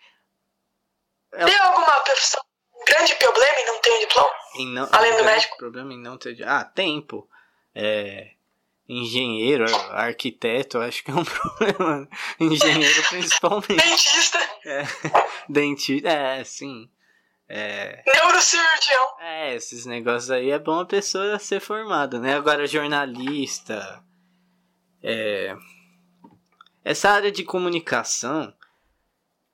[1.33, 1.45] é.
[1.47, 2.42] Tem alguma profissão,
[2.87, 4.31] grande problema em não ter um diploma?
[4.59, 5.57] Não, Além um do médico?
[5.57, 6.42] problema em não ter.
[6.47, 7.29] Ah, tempo.
[7.75, 8.37] É
[8.88, 12.09] engenheiro, arquiteto, acho que é um problema.
[12.38, 13.75] Engenheiro principalmente.
[13.77, 14.38] Dentista.
[14.64, 14.83] É,
[15.49, 16.88] dentista, é, sim.
[17.48, 19.20] É, Neurocirurgião.
[19.20, 22.35] É, esses negócios aí é bom a pessoa ser formada, né?
[22.35, 24.02] Agora, jornalista.
[25.02, 25.56] É,
[26.85, 28.52] essa área de comunicação.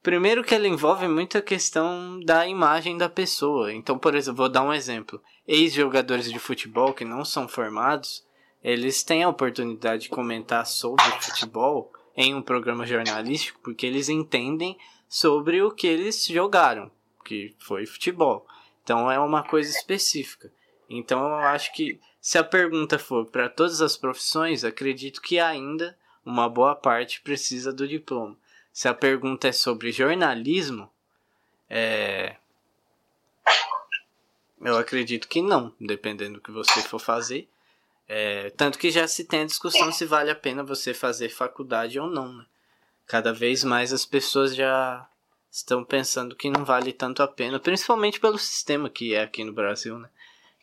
[0.02, 3.72] Primeiro que ela envolve muito a questão da imagem da pessoa.
[3.72, 5.22] Então, por exemplo, vou dar um exemplo.
[5.46, 8.24] Ex-jogadores de futebol que não são formados
[8.62, 14.78] eles têm a oportunidade de comentar sobre futebol em um programa jornalístico porque eles entendem
[15.08, 16.90] sobre o que eles jogaram,
[17.22, 18.46] que foi futebol.
[18.82, 20.52] Então é uma coisa específica.
[20.88, 25.96] Então eu acho que se a pergunta for para todas as profissões, acredito que ainda
[26.24, 28.36] uma boa parte precisa do diploma.
[28.72, 30.90] Se a pergunta é sobre jornalismo,
[31.68, 32.36] é...
[34.60, 37.48] Eu acredito que não, dependendo do que você for fazer.
[38.06, 41.98] É, tanto que já se tem a discussão se vale a pena você fazer faculdade
[41.98, 42.32] ou não.
[42.32, 42.46] Né?
[43.06, 45.08] Cada vez mais as pessoas já
[45.52, 49.52] estão pensando que não vale tanto a pena, principalmente pelo sistema que é aqui no
[49.52, 50.08] Brasil, né?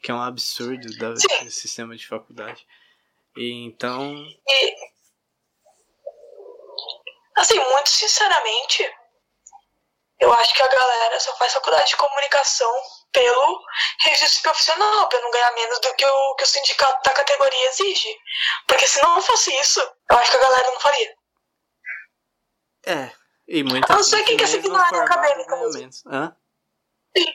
[0.02, 1.19] Que é um absurdo do
[1.52, 2.65] sistema de faculdade.
[3.38, 4.15] E então.
[4.47, 4.75] E,
[7.38, 8.91] assim, muito sinceramente,
[10.19, 12.73] eu acho que a galera só faz faculdade de comunicação
[13.12, 13.63] pelo
[14.06, 18.17] registro profissional, para não ganhar menos do que o, que o sindicato da categoria exige.
[18.67, 21.15] Porque se não fosse isso, eu acho que a galera não faria.
[22.86, 23.18] É,
[23.49, 25.91] e muita A não ser quem quer seguir na área acadêmica mesmo.
[26.05, 26.35] Hã?
[27.17, 27.25] Sim.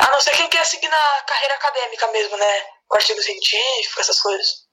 [0.00, 2.66] A não ser quem quer seguir na carreira acadêmica mesmo, né?
[2.88, 4.66] Com artigo científico, essas coisas.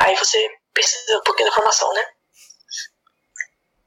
[0.00, 2.06] Aí você precisa um pouquinho da formação, né?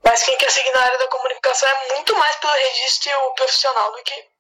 [0.03, 4.03] Mas quem quer seguir na área da comunicação é muito mais pelo registro profissional do
[4.03, 4.31] que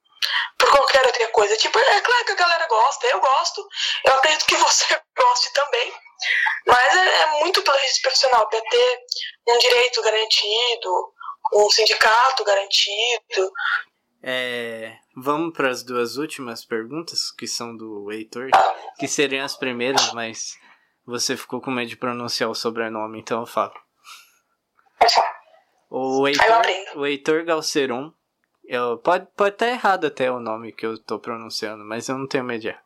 [0.57, 1.55] por qualquer outra coisa.
[1.57, 3.67] Tipo, é claro que a galera gosta, eu gosto,
[4.05, 5.93] eu acredito que você goste também.
[6.65, 8.99] Mas é, é muito pelo registro profissional, para ter
[9.49, 11.13] um direito garantido,
[11.53, 13.51] um sindicato garantido.
[14.23, 18.49] É, vamos para as duas últimas perguntas, que são do Heitor,
[18.99, 20.57] que seriam as primeiras, mas
[21.05, 23.73] você ficou com medo de pronunciar o sobrenome, então eu falo.
[25.89, 26.45] O Heitor,
[26.95, 28.13] o Heitor Galceron,
[28.63, 32.27] eu, pode, pode estar errado até o nome que eu estou pronunciando, mas eu não
[32.27, 32.83] tenho medo de errar.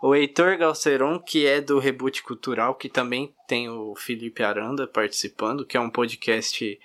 [0.00, 5.66] O Heitor Galceron, que é do Reboot Cultural, que também tem o Felipe Aranda participando,
[5.66, 6.78] que é um podcast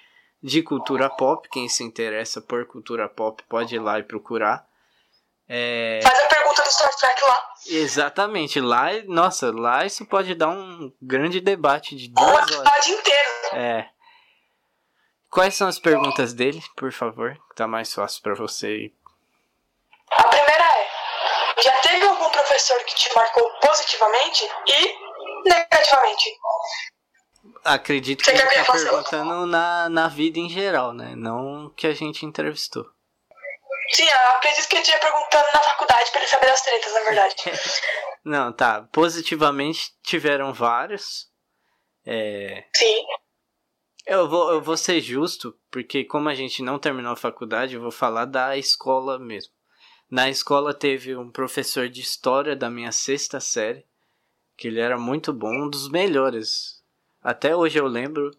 [0.43, 1.47] de cultura pop.
[1.49, 4.67] Quem se interessa por cultura pop pode ir lá e procurar.
[5.47, 6.01] É...
[6.03, 7.49] Faz a pergunta do Star Trek lá.
[7.67, 12.49] Exatamente, lá, nossa, lá isso pode dar um grande debate de duas horas.
[12.49, 13.29] debate inteiro.
[13.53, 13.89] É.
[15.29, 17.38] Quais são as perguntas dele, por favor?
[17.56, 18.91] Tá mais fácil para você.
[20.12, 26.38] A primeira é: já teve algum professor que te marcou positivamente e negativamente?
[27.63, 31.15] Acredito que ele tá perguntando na, na vida em geral, né?
[31.15, 32.86] Não que a gente entrevistou.
[33.91, 36.99] Sim, eu acredito que ele tinha perguntando na faculdade pra ele saber das tretas, na
[37.02, 37.36] verdade.
[38.23, 38.82] Não, tá.
[38.91, 41.30] Positivamente tiveram vários.
[42.06, 42.65] É...
[42.76, 43.06] Sim.
[44.06, 47.82] Eu vou, eu vou ser justo, porque como a gente não terminou a faculdade, eu
[47.82, 49.54] vou falar da escola mesmo.
[50.12, 53.86] Na escola teve um professor de história da minha sexta série,
[54.58, 56.83] que ele era muito bom, um dos melhores
[57.23, 58.31] até hoje eu lembro.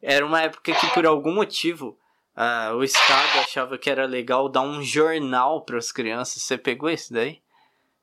[0.00, 1.98] Era uma época que, por algum motivo,
[2.36, 6.42] uh, o Estado achava que era legal dar um jornal para as crianças.
[6.42, 7.40] Você pegou esse daí?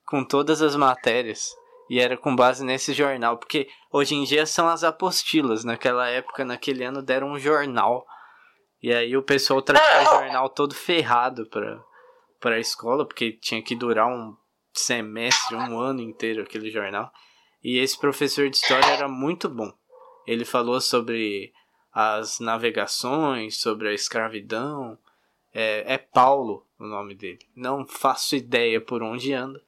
[0.06, 1.56] Com todas as matérias.
[1.90, 3.38] E era com base nesse jornal.
[3.38, 5.64] Porque hoje em dia são as apostilas.
[5.64, 8.06] Naquela época, naquele ano, deram um jornal.
[8.82, 11.82] E aí o pessoal trazia o jornal todo ferrado para
[12.46, 14.38] para a escola, porque tinha que durar um
[14.72, 17.12] semestre, um ano inteiro aquele jornal.
[17.64, 19.74] E esse professor de história era muito bom.
[20.28, 21.54] Ele falou sobre
[21.94, 24.98] as navegações, sobre a escravidão.
[25.54, 27.40] É, é Paulo o nome dele.
[27.56, 29.62] Não faço ideia por onde anda.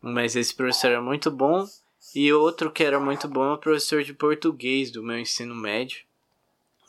[0.00, 1.66] Mas esse professor é muito bom.
[2.14, 6.04] E outro que era muito bom é o professor de português do meu ensino médio,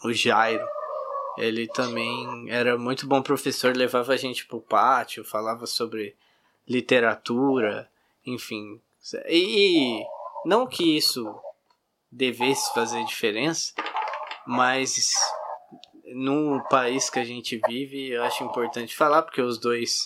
[0.03, 0.65] o Jairo.
[1.37, 6.15] Ele também era muito bom professor, levava a gente pro pátio, falava sobre
[6.67, 7.89] literatura,
[8.25, 8.79] enfim.
[9.27, 10.03] E
[10.45, 11.35] não que isso
[12.11, 13.73] devesse fazer diferença,
[14.45, 15.13] mas
[16.13, 20.05] no país que a gente vive, eu acho importante falar, porque os dois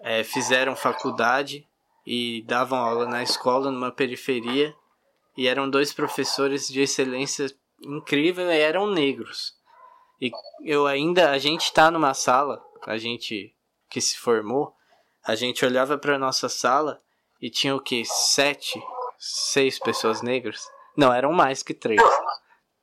[0.00, 1.66] é, fizeram faculdade
[2.06, 4.74] e davam aula na escola, numa periferia,
[5.36, 7.46] e eram dois professores de excelência
[7.80, 9.54] incrível e eram negros.
[10.20, 10.30] E
[10.62, 13.54] eu ainda, a gente está numa sala, a gente
[13.88, 14.74] que se formou,
[15.24, 17.00] a gente olhava para nossa sala
[17.40, 18.04] e tinha o que?
[18.04, 18.82] Sete,
[19.18, 20.68] seis pessoas negras.
[20.96, 22.00] Não, eram mais que três.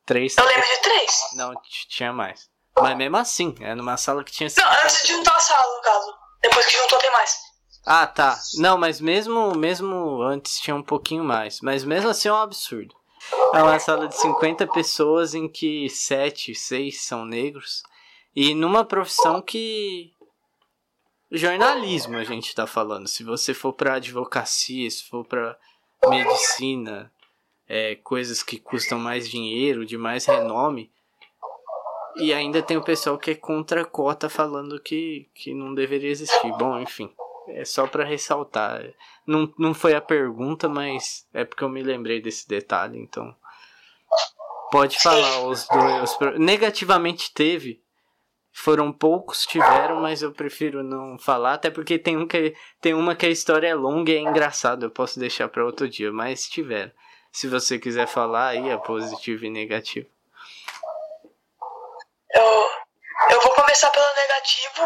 [0.06, 0.36] Três.
[0.36, 1.20] Eu lembro de três.
[1.34, 1.52] Não,
[1.88, 2.48] tinha mais.
[2.76, 4.48] Mas mesmo assim, é numa sala que tinha.
[4.56, 6.14] Não, antes de juntar a sala, no caso.
[6.42, 7.36] Depois que juntou, tem mais.
[7.84, 8.38] Ah, tá.
[8.56, 11.60] Não, mas mesmo, mesmo antes tinha um pouquinho mais.
[11.60, 12.94] Mas mesmo assim é um absurdo.
[13.54, 17.82] É uma sala de 50 pessoas em que 7, 6 são negros.
[18.34, 20.12] E numa profissão que.
[21.30, 23.06] Jornalismo a gente tá falando.
[23.06, 25.56] Se você for pra advocacia, se for pra
[26.08, 27.12] medicina,
[27.72, 30.90] é, coisas que custam mais dinheiro, de mais renome.
[32.16, 36.10] E ainda tem o pessoal que é contra a cota falando que, que não deveria
[36.10, 36.50] existir.
[36.58, 37.14] Bom, enfim,
[37.50, 38.82] é só para ressaltar.
[39.24, 43.32] Não, não foi a pergunta, mas é porque eu me lembrei desse detalhe, então.
[44.72, 46.18] Pode falar os dois.
[46.40, 47.80] Negativamente teve.
[48.52, 53.14] foram poucos tiveram, mas eu prefiro não falar, até porque tem um que tem uma
[53.14, 56.48] que a história é longa e é engraçada, eu posso deixar para outro dia, mas
[56.48, 56.90] tiveram.
[57.32, 60.08] Se você quiser falar aí é positivo e negativo.
[62.34, 62.70] Eu,
[63.30, 64.82] eu vou começar pelo negativo,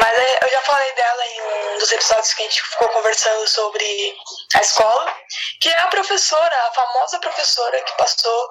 [0.00, 3.46] mas é, eu já falei dela em um dos episódios que a gente ficou conversando
[3.48, 4.16] sobre
[4.54, 5.14] a escola,
[5.60, 8.48] que é a professora, a famosa professora que passou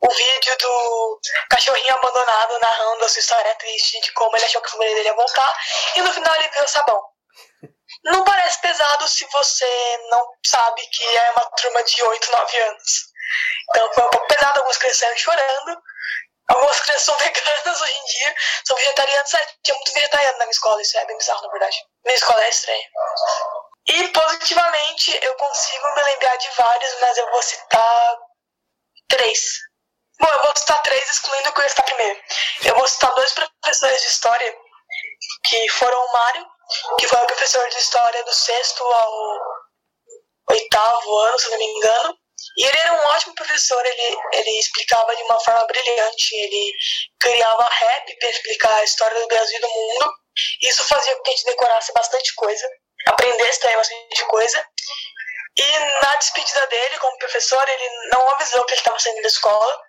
[0.00, 1.20] o vídeo do
[1.50, 5.08] cachorrinho abandonado narrando a sua história triste de como ele achou que a família dele
[5.08, 5.56] ia voltar
[5.96, 7.11] e no final ele viu sabão.
[8.04, 13.12] Não parece pesado se você não sabe que é uma turma de 8, 9 anos.
[13.70, 15.82] Então foi um pouco pesado, algumas crianças chorando,
[16.48, 18.34] Algumas crianças são veganas hoje em dia,
[18.66, 19.34] são vegetarianas.
[19.34, 21.76] É, tinha muito vegetariano na minha escola, isso é bem bizarro, na verdade.
[22.04, 22.88] Minha escola é estranha.
[23.86, 28.16] E positivamente, eu consigo me lembrar de vários, mas eu vou citar
[29.08, 29.40] três.
[30.20, 32.20] Bom, eu vou citar três, excluindo o que eu ia citar primeiro.
[32.64, 34.56] Eu vou citar dois professores de história,
[35.44, 36.46] que foram o Mário,
[36.98, 39.38] que foi o professor de história do sexto ao
[40.50, 42.18] oitavo ano, se não me engano.
[42.58, 46.72] E ele era um ótimo professor, ele, ele explicava de uma forma brilhante, ele
[47.18, 50.12] criava rap para explicar a história do Brasil e do mundo.
[50.62, 52.68] Isso fazia com que a gente decorasse bastante coisa,
[53.06, 54.66] aprendesse também bastante coisa.
[55.56, 59.80] E na despedida dele, como professor, ele não avisou que ele estava saindo da escola.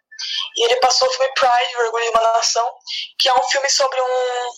[0.55, 2.71] E ele passou o filme Pride, O Orgulho de uma Nação,
[3.17, 4.51] que é um filme sobre um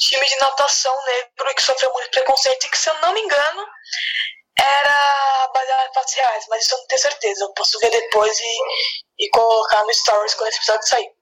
[0.00, 3.66] time de natação negro que sofreu muito preconceito e que, se eu não me engano,
[4.58, 7.44] era baseado em fatos reais, mas isso eu não tenho certeza.
[7.44, 11.12] Eu posso ver depois e, e colocar no Stories quando esse episódio sair.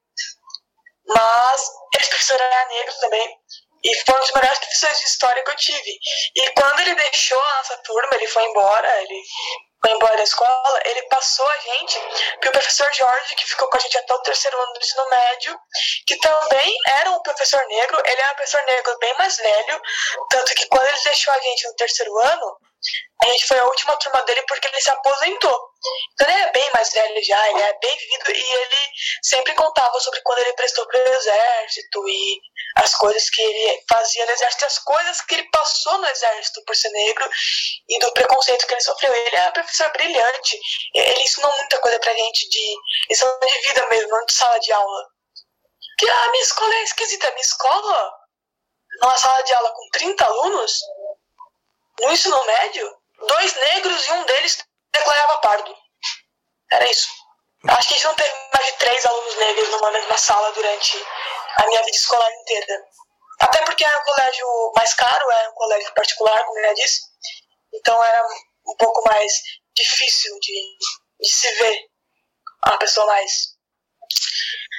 [1.07, 1.61] Mas
[1.99, 3.37] esse professor era negro também.
[3.83, 5.99] E foi um dos melhores professores de história que eu tive.
[6.35, 9.23] E quando ele deixou a nossa turma, ele foi embora, ele
[9.81, 11.99] foi embora da escola, ele passou a gente
[12.39, 15.09] para o professor Jorge, que ficou com a gente até o terceiro ano do ensino
[15.09, 15.59] médio,
[16.05, 19.81] que também era um professor negro, ele era um professor negro bem mais velho,
[20.29, 22.57] tanto que quando ele deixou a gente no terceiro ano,
[23.21, 25.69] a gente foi a última turma dele porque ele se aposentou.
[26.13, 29.99] Então ele é bem mais velho já, ele é bem vivido e ele sempre contava
[29.99, 32.41] sobre quando ele prestou para o exército e
[32.75, 36.75] as coisas que ele fazia no exército, as coisas que ele passou no exército por
[36.75, 37.29] ser negro
[37.87, 39.13] e do preconceito que ele sofreu.
[39.13, 40.59] Ele é um professor brilhante,
[40.93, 42.75] ele ensinou muita coisa pra gente de
[43.09, 45.07] lição de vida mesmo, não de sala de aula.
[45.97, 48.13] Que a minha escola é esquisita, minha escola,
[49.01, 50.71] numa sala de aula com 30 alunos,
[52.01, 52.97] no ensino médio,
[53.27, 55.75] dois negros e um deles declarava pardo.
[56.71, 57.09] Era isso.
[57.67, 61.05] Acho que a gente não teve mais de três alunos negros numa mesma sala durante
[61.57, 62.85] a minha vida escolar inteira.
[63.39, 67.01] Até porque era um colégio mais caro, era um colégio particular, como eu já disse.
[67.73, 68.23] Então era
[68.67, 69.33] um pouco mais
[69.75, 70.77] difícil de,
[71.21, 71.89] de se ver
[72.65, 73.57] uma pessoa mais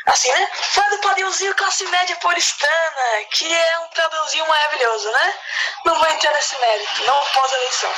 [0.07, 0.51] assim, né?
[0.53, 5.39] Foi do padrãozinho classe média paulistana, que é um padrãozinho maravilhoso, né?
[5.87, 7.93] Não vou entrar nesse mérito, não pós-eleição.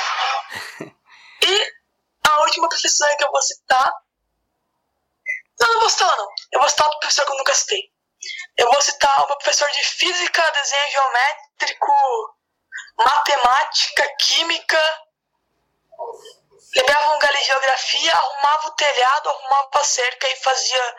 [1.45, 1.73] E
[2.29, 3.91] a última professora que eu vou citar.
[5.59, 6.27] Não, não vou citar não.
[6.53, 7.92] Eu vou citar outro professor que eu nunca citei.
[8.57, 11.93] Eu vou citar o professor de física, desenho geométrico,
[12.97, 15.03] matemática, química,
[16.75, 20.95] Lembrava um galho de geografia, arrumava o telhado, arrumava a cerca e fazia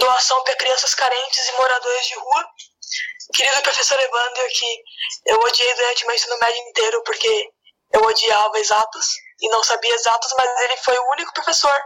[0.00, 2.48] doação para crianças carentes e moradores de rua.
[3.34, 4.82] Querido professor Evandro, que
[5.26, 7.50] eu odiei durante meu ensino médio inteiro porque
[7.92, 9.06] eu odiava exatos
[9.40, 11.78] e não sabia exatos, mas ele foi o único professor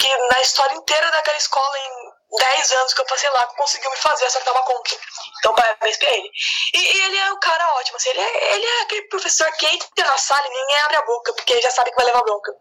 [0.00, 2.03] que na história inteira daquela escola, em
[2.38, 4.96] 10 anos que eu passei lá, conseguiu me fazer acertar uma conta.
[5.38, 6.30] Então, parabéns pra ele.
[6.74, 9.66] E, e, ele é um cara ótimo, assim, ele é, ele é aquele professor que
[9.66, 12.52] entra na sala e ninguém abre a boca, porque já sabe que vai levar bronca.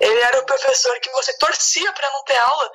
[0.00, 2.72] Ele era o professor que você torcia para não ter aula,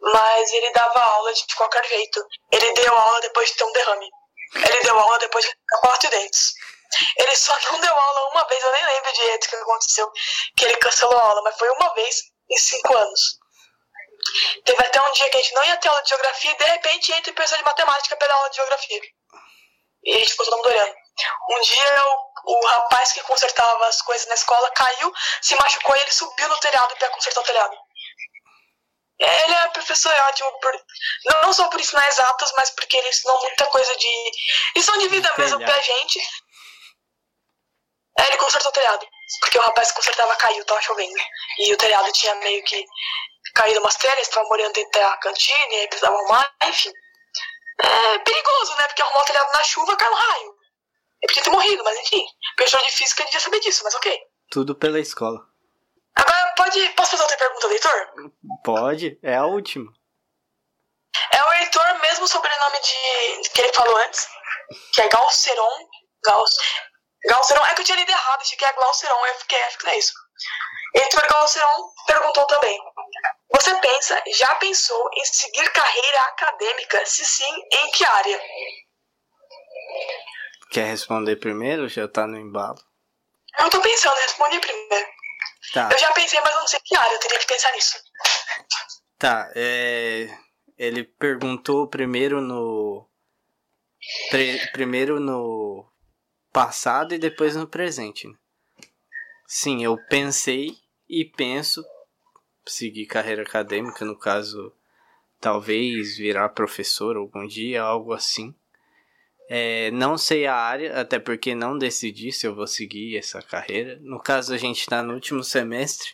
[0.00, 2.24] mas ele dava aula de qualquer jeito.
[2.50, 4.10] Ele deu aula depois de ter um derrame.
[4.54, 6.52] Ele deu aula depois de ter quatro dentes.
[7.16, 10.10] Ele só não deu aula uma vez, eu nem lembro direito o que aconteceu,
[10.56, 13.38] que ele cancelou a aula, mas foi uma vez em cinco anos.
[14.64, 16.64] Teve até um dia que a gente não ia ter aula de geografia e de
[16.64, 19.00] repente entra pessoa de matemática pela aula de geografia.
[20.04, 20.94] E a gente ficou todo mundo olhando.
[21.50, 26.00] Um dia o, o rapaz que consertava as coisas na escola caiu, se machucou e
[26.00, 27.76] ele subiu no telhado para consertar o telhado.
[29.18, 30.84] Ele é professor ótimo, por,
[31.42, 34.30] não só por ensinar exatas, mas porque ele ensinou muita coisa de
[34.74, 36.20] lição de vida mesmo pra gente.
[38.18, 39.06] É, ele consertou o telhado.
[39.40, 41.14] Porque o rapaz que consertava caiu, tava chovendo.
[41.58, 42.84] E o telhado tinha meio que
[43.54, 46.92] caído umas telhas, estavam morando dentro da cantina, e aí precisavam arrumar, enfim.
[47.82, 48.86] É perigoso, né?
[48.86, 50.54] Porque arrumar o telhado na chuva cai um raio.
[51.22, 52.22] Ele podia ter morrido, mas enfim.
[52.22, 54.18] O professor de física devia saber disso, mas ok.
[54.50, 55.40] Tudo pela escola.
[56.14, 56.88] Agora, pode.
[56.90, 58.12] Posso fazer outra pergunta, leitor?
[58.64, 59.90] Pode, é a última.
[61.30, 64.26] É o Heitor, mesmo sobrenome de que ele falou antes,
[64.92, 65.88] que é Galceron.
[66.24, 66.56] Gals,
[67.24, 69.84] Galceron, é que eu tinha lido errado, achei que é Glauceron, eu fiquei, acho que
[69.84, 70.12] não é isso.
[70.94, 72.78] Heitor Galceron perguntou também:
[73.50, 77.04] Você pensa, já pensou em seguir carreira acadêmica?
[77.06, 78.40] Se sim, em que área?
[80.70, 81.88] Quer responder primeiro?
[81.88, 82.78] Já tá no embalo.
[83.58, 85.06] Eu tô pensando, respondi primeiro.
[85.74, 85.88] Tá.
[85.92, 87.98] Eu já pensei, mas não sei que área, eu teria que pensar nisso.
[89.18, 90.28] Tá, é.
[90.78, 93.08] Ele perguntou primeiro no.
[94.30, 95.86] Pre- primeiro no
[96.52, 98.26] passado e depois no presente.
[98.26, 98.34] né?
[99.46, 100.70] Sim, eu pensei
[101.12, 101.84] e penso
[102.64, 104.72] seguir carreira acadêmica, no caso,
[105.38, 108.54] talvez virar professor algum dia, algo assim.
[109.46, 113.98] É, não sei a área, até porque não decidi se eu vou seguir essa carreira.
[114.00, 116.08] No caso, a gente está no último semestre,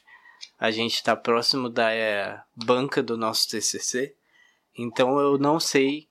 [0.58, 4.16] a gente está próximo da é, banca do nosso TCC,
[4.76, 6.08] então eu não sei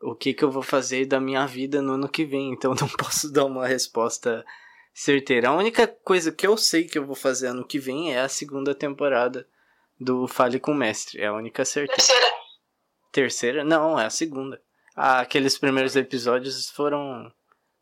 [0.00, 2.88] o que, que eu vou fazer da minha vida no ano que vem, então não
[2.88, 4.44] posso dar uma resposta
[4.92, 5.48] certeira.
[5.48, 8.28] A única coisa que eu sei que eu vou fazer ano que vem é a
[8.28, 9.46] segunda temporada
[9.98, 12.08] do Fale com o Mestre, é a única certeza.
[12.08, 12.32] Terceira.
[13.12, 13.64] Terceira?
[13.64, 14.60] Não, é a segunda.
[14.94, 17.32] Ah, aqueles primeiros episódios foram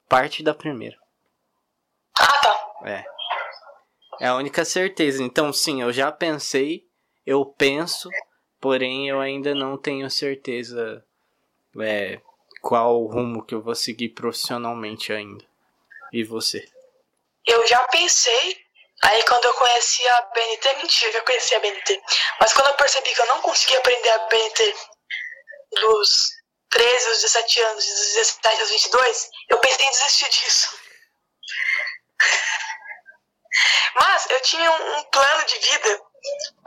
[0.08, 0.96] parte da primeira.
[2.18, 2.72] Ah, tá.
[2.84, 3.04] É.
[4.20, 5.22] É a única certeza.
[5.22, 6.86] Então, sim, eu já pensei,
[7.26, 8.10] eu penso,
[8.60, 11.04] porém eu ainda não tenho certeza
[11.78, 12.20] é,
[12.60, 15.44] qual o rumo que eu vou seguir profissionalmente ainda.
[16.12, 16.68] E você?
[17.46, 18.58] Eu já pensei,
[19.02, 22.02] aí quando eu conheci a BNT, mentira, eu já conheci a BNT,
[22.38, 24.76] mas quando eu percebi que eu não conseguia aprender a BNT
[25.72, 26.28] dos
[26.70, 30.78] 13 aos 17 anos, dos 17 aos 22, eu pensei em desistir disso.
[33.94, 36.00] Mas eu tinha um, um plano de vida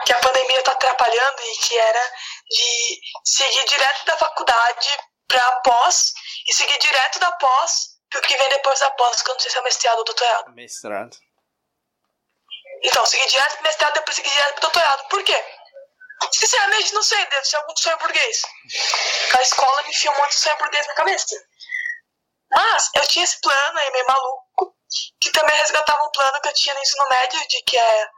[0.05, 2.11] que a pandemia está atrapalhando e que era
[2.49, 4.97] de seguir direto da faculdade
[5.27, 6.13] para pós
[6.47, 9.51] e seguir direto da pós pro que vem depois da pós, que eu não sei
[9.51, 10.51] se é mestrado ou doutorado.
[10.53, 11.17] Mestrado.
[12.83, 15.07] Então, seguir direto pro mestrado, depois seguir direto pro doutorado.
[15.09, 15.45] Por quê?
[16.31, 18.41] Sinceramente, não sei, deve ser algum sonho burguês.
[19.37, 21.35] A escola me enfia um monte de sonho burguês na cabeça.
[22.51, 24.75] Mas eu tinha esse plano aí meio maluco,
[25.19, 28.09] que também resgatava um plano que eu tinha no ensino médio, de que é,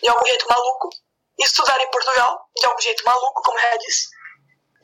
[0.00, 0.90] de algum jeito maluco,
[1.38, 4.08] estudar em Portugal, de algum jeito maluco, como já disse.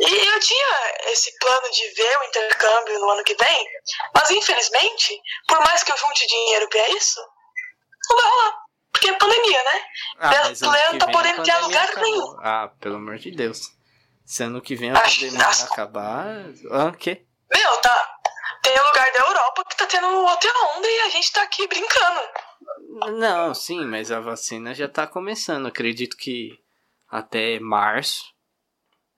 [0.01, 3.67] E eu tinha esse plano de ver o intercâmbio no ano que vem,
[4.15, 7.21] mas infelizmente, por mais que eu junte dinheiro pra isso,
[8.11, 8.65] não vai rolar.
[8.93, 9.85] Porque é pandemia, né?
[10.19, 12.03] Ah, plano que tá podendo ter lugar acabou.
[12.03, 12.37] nenhum.
[12.43, 13.61] Ah, pelo amor de Deus.
[14.25, 16.27] Se ano que vem a Acho- pandemia acabar.
[16.71, 17.25] Ah, o quê?
[17.53, 18.11] Meu, tá.
[18.63, 22.21] Tem lugar da Europa que tá tendo outra onda e a gente tá aqui brincando.
[23.19, 25.67] Não, sim, mas a vacina já tá começando.
[25.67, 26.59] Acredito que
[27.11, 28.25] até março,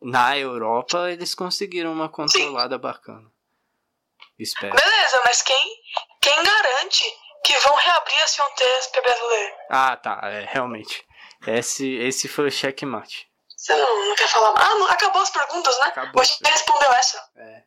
[0.01, 3.31] na Europa, eles conseguiram uma controlada bacana.
[4.39, 4.75] Espero.
[4.75, 5.83] Beleza, mas quem,
[6.21, 7.05] quem garante
[7.45, 9.55] que vão reabrir as fronteiras para brasileiro?
[9.71, 11.05] Ah, tá, é, realmente.
[11.47, 13.29] Esse, esse foi o checkmate.
[13.57, 14.55] Você não, não quer falar?
[14.57, 15.87] Ah, não, acabou as perguntas, né?
[15.87, 16.25] Acabou.
[16.25, 17.31] Você respondeu essa.
[17.37, 17.63] É.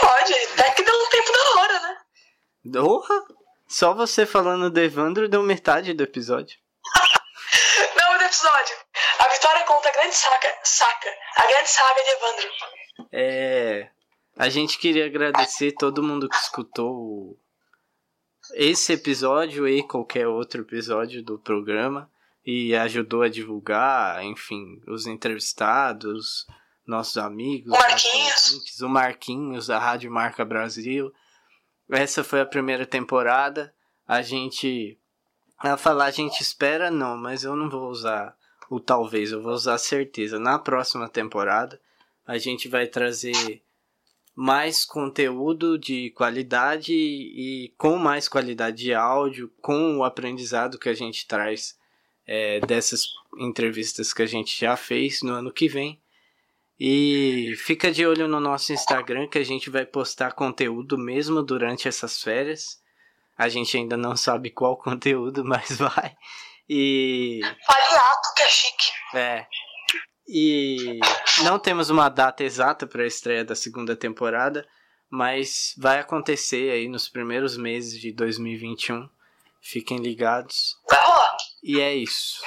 [0.00, 1.96] Pode, até que deu um tempo da hora, né?
[2.72, 3.14] Porra!
[3.68, 6.58] Só você falando do Evandro deu metade do episódio.
[7.96, 8.76] Não, episódio.
[9.18, 12.50] A vitória conta a grande saga, saca, a grande saga de Evandro.
[13.12, 13.90] É.
[14.36, 17.36] A gente queria agradecer todo mundo que escutou
[18.54, 22.10] esse episódio e qualquer outro episódio do programa
[22.46, 26.46] e ajudou a divulgar, enfim, os entrevistados,
[26.86, 28.52] nossos amigos, O Marquinhos.
[28.54, 31.12] nossos o Marquinhos da Rádio Marca Brasil.
[31.90, 33.74] Essa foi a primeira temporada.
[34.06, 34.98] A gente.
[35.60, 38.34] A falar a gente espera, não, mas eu não vou usar
[38.70, 40.38] o talvez, eu vou usar certeza.
[40.38, 41.78] Na próxima temporada,
[42.26, 43.62] a gente vai trazer
[44.34, 50.94] mais conteúdo de qualidade e com mais qualidade de áudio, com o aprendizado que a
[50.94, 51.78] gente traz
[52.26, 56.00] é, dessas entrevistas que a gente já fez no ano que vem.
[56.78, 61.86] E fica de olho no nosso Instagram que a gente vai postar conteúdo mesmo durante
[61.86, 62.80] essas férias.
[63.40, 66.14] A gente ainda não sabe qual conteúdo, mas vai.
[66.68, 68.92] E Fale ato que é chique.
[69.14, 69.46] é.
[70.28, 71.00] E
[71.42, 74.68] não temos uma data exata para a estreia da segunda temporada,
[75.10, 79.08] mas vai acontecer aí nos primeiros meses de 2021.
[79.60, 80.76] Fiquem ligados.
[80.88, 81.36] Vai rolar.
[81.62, 82.40] E é isso.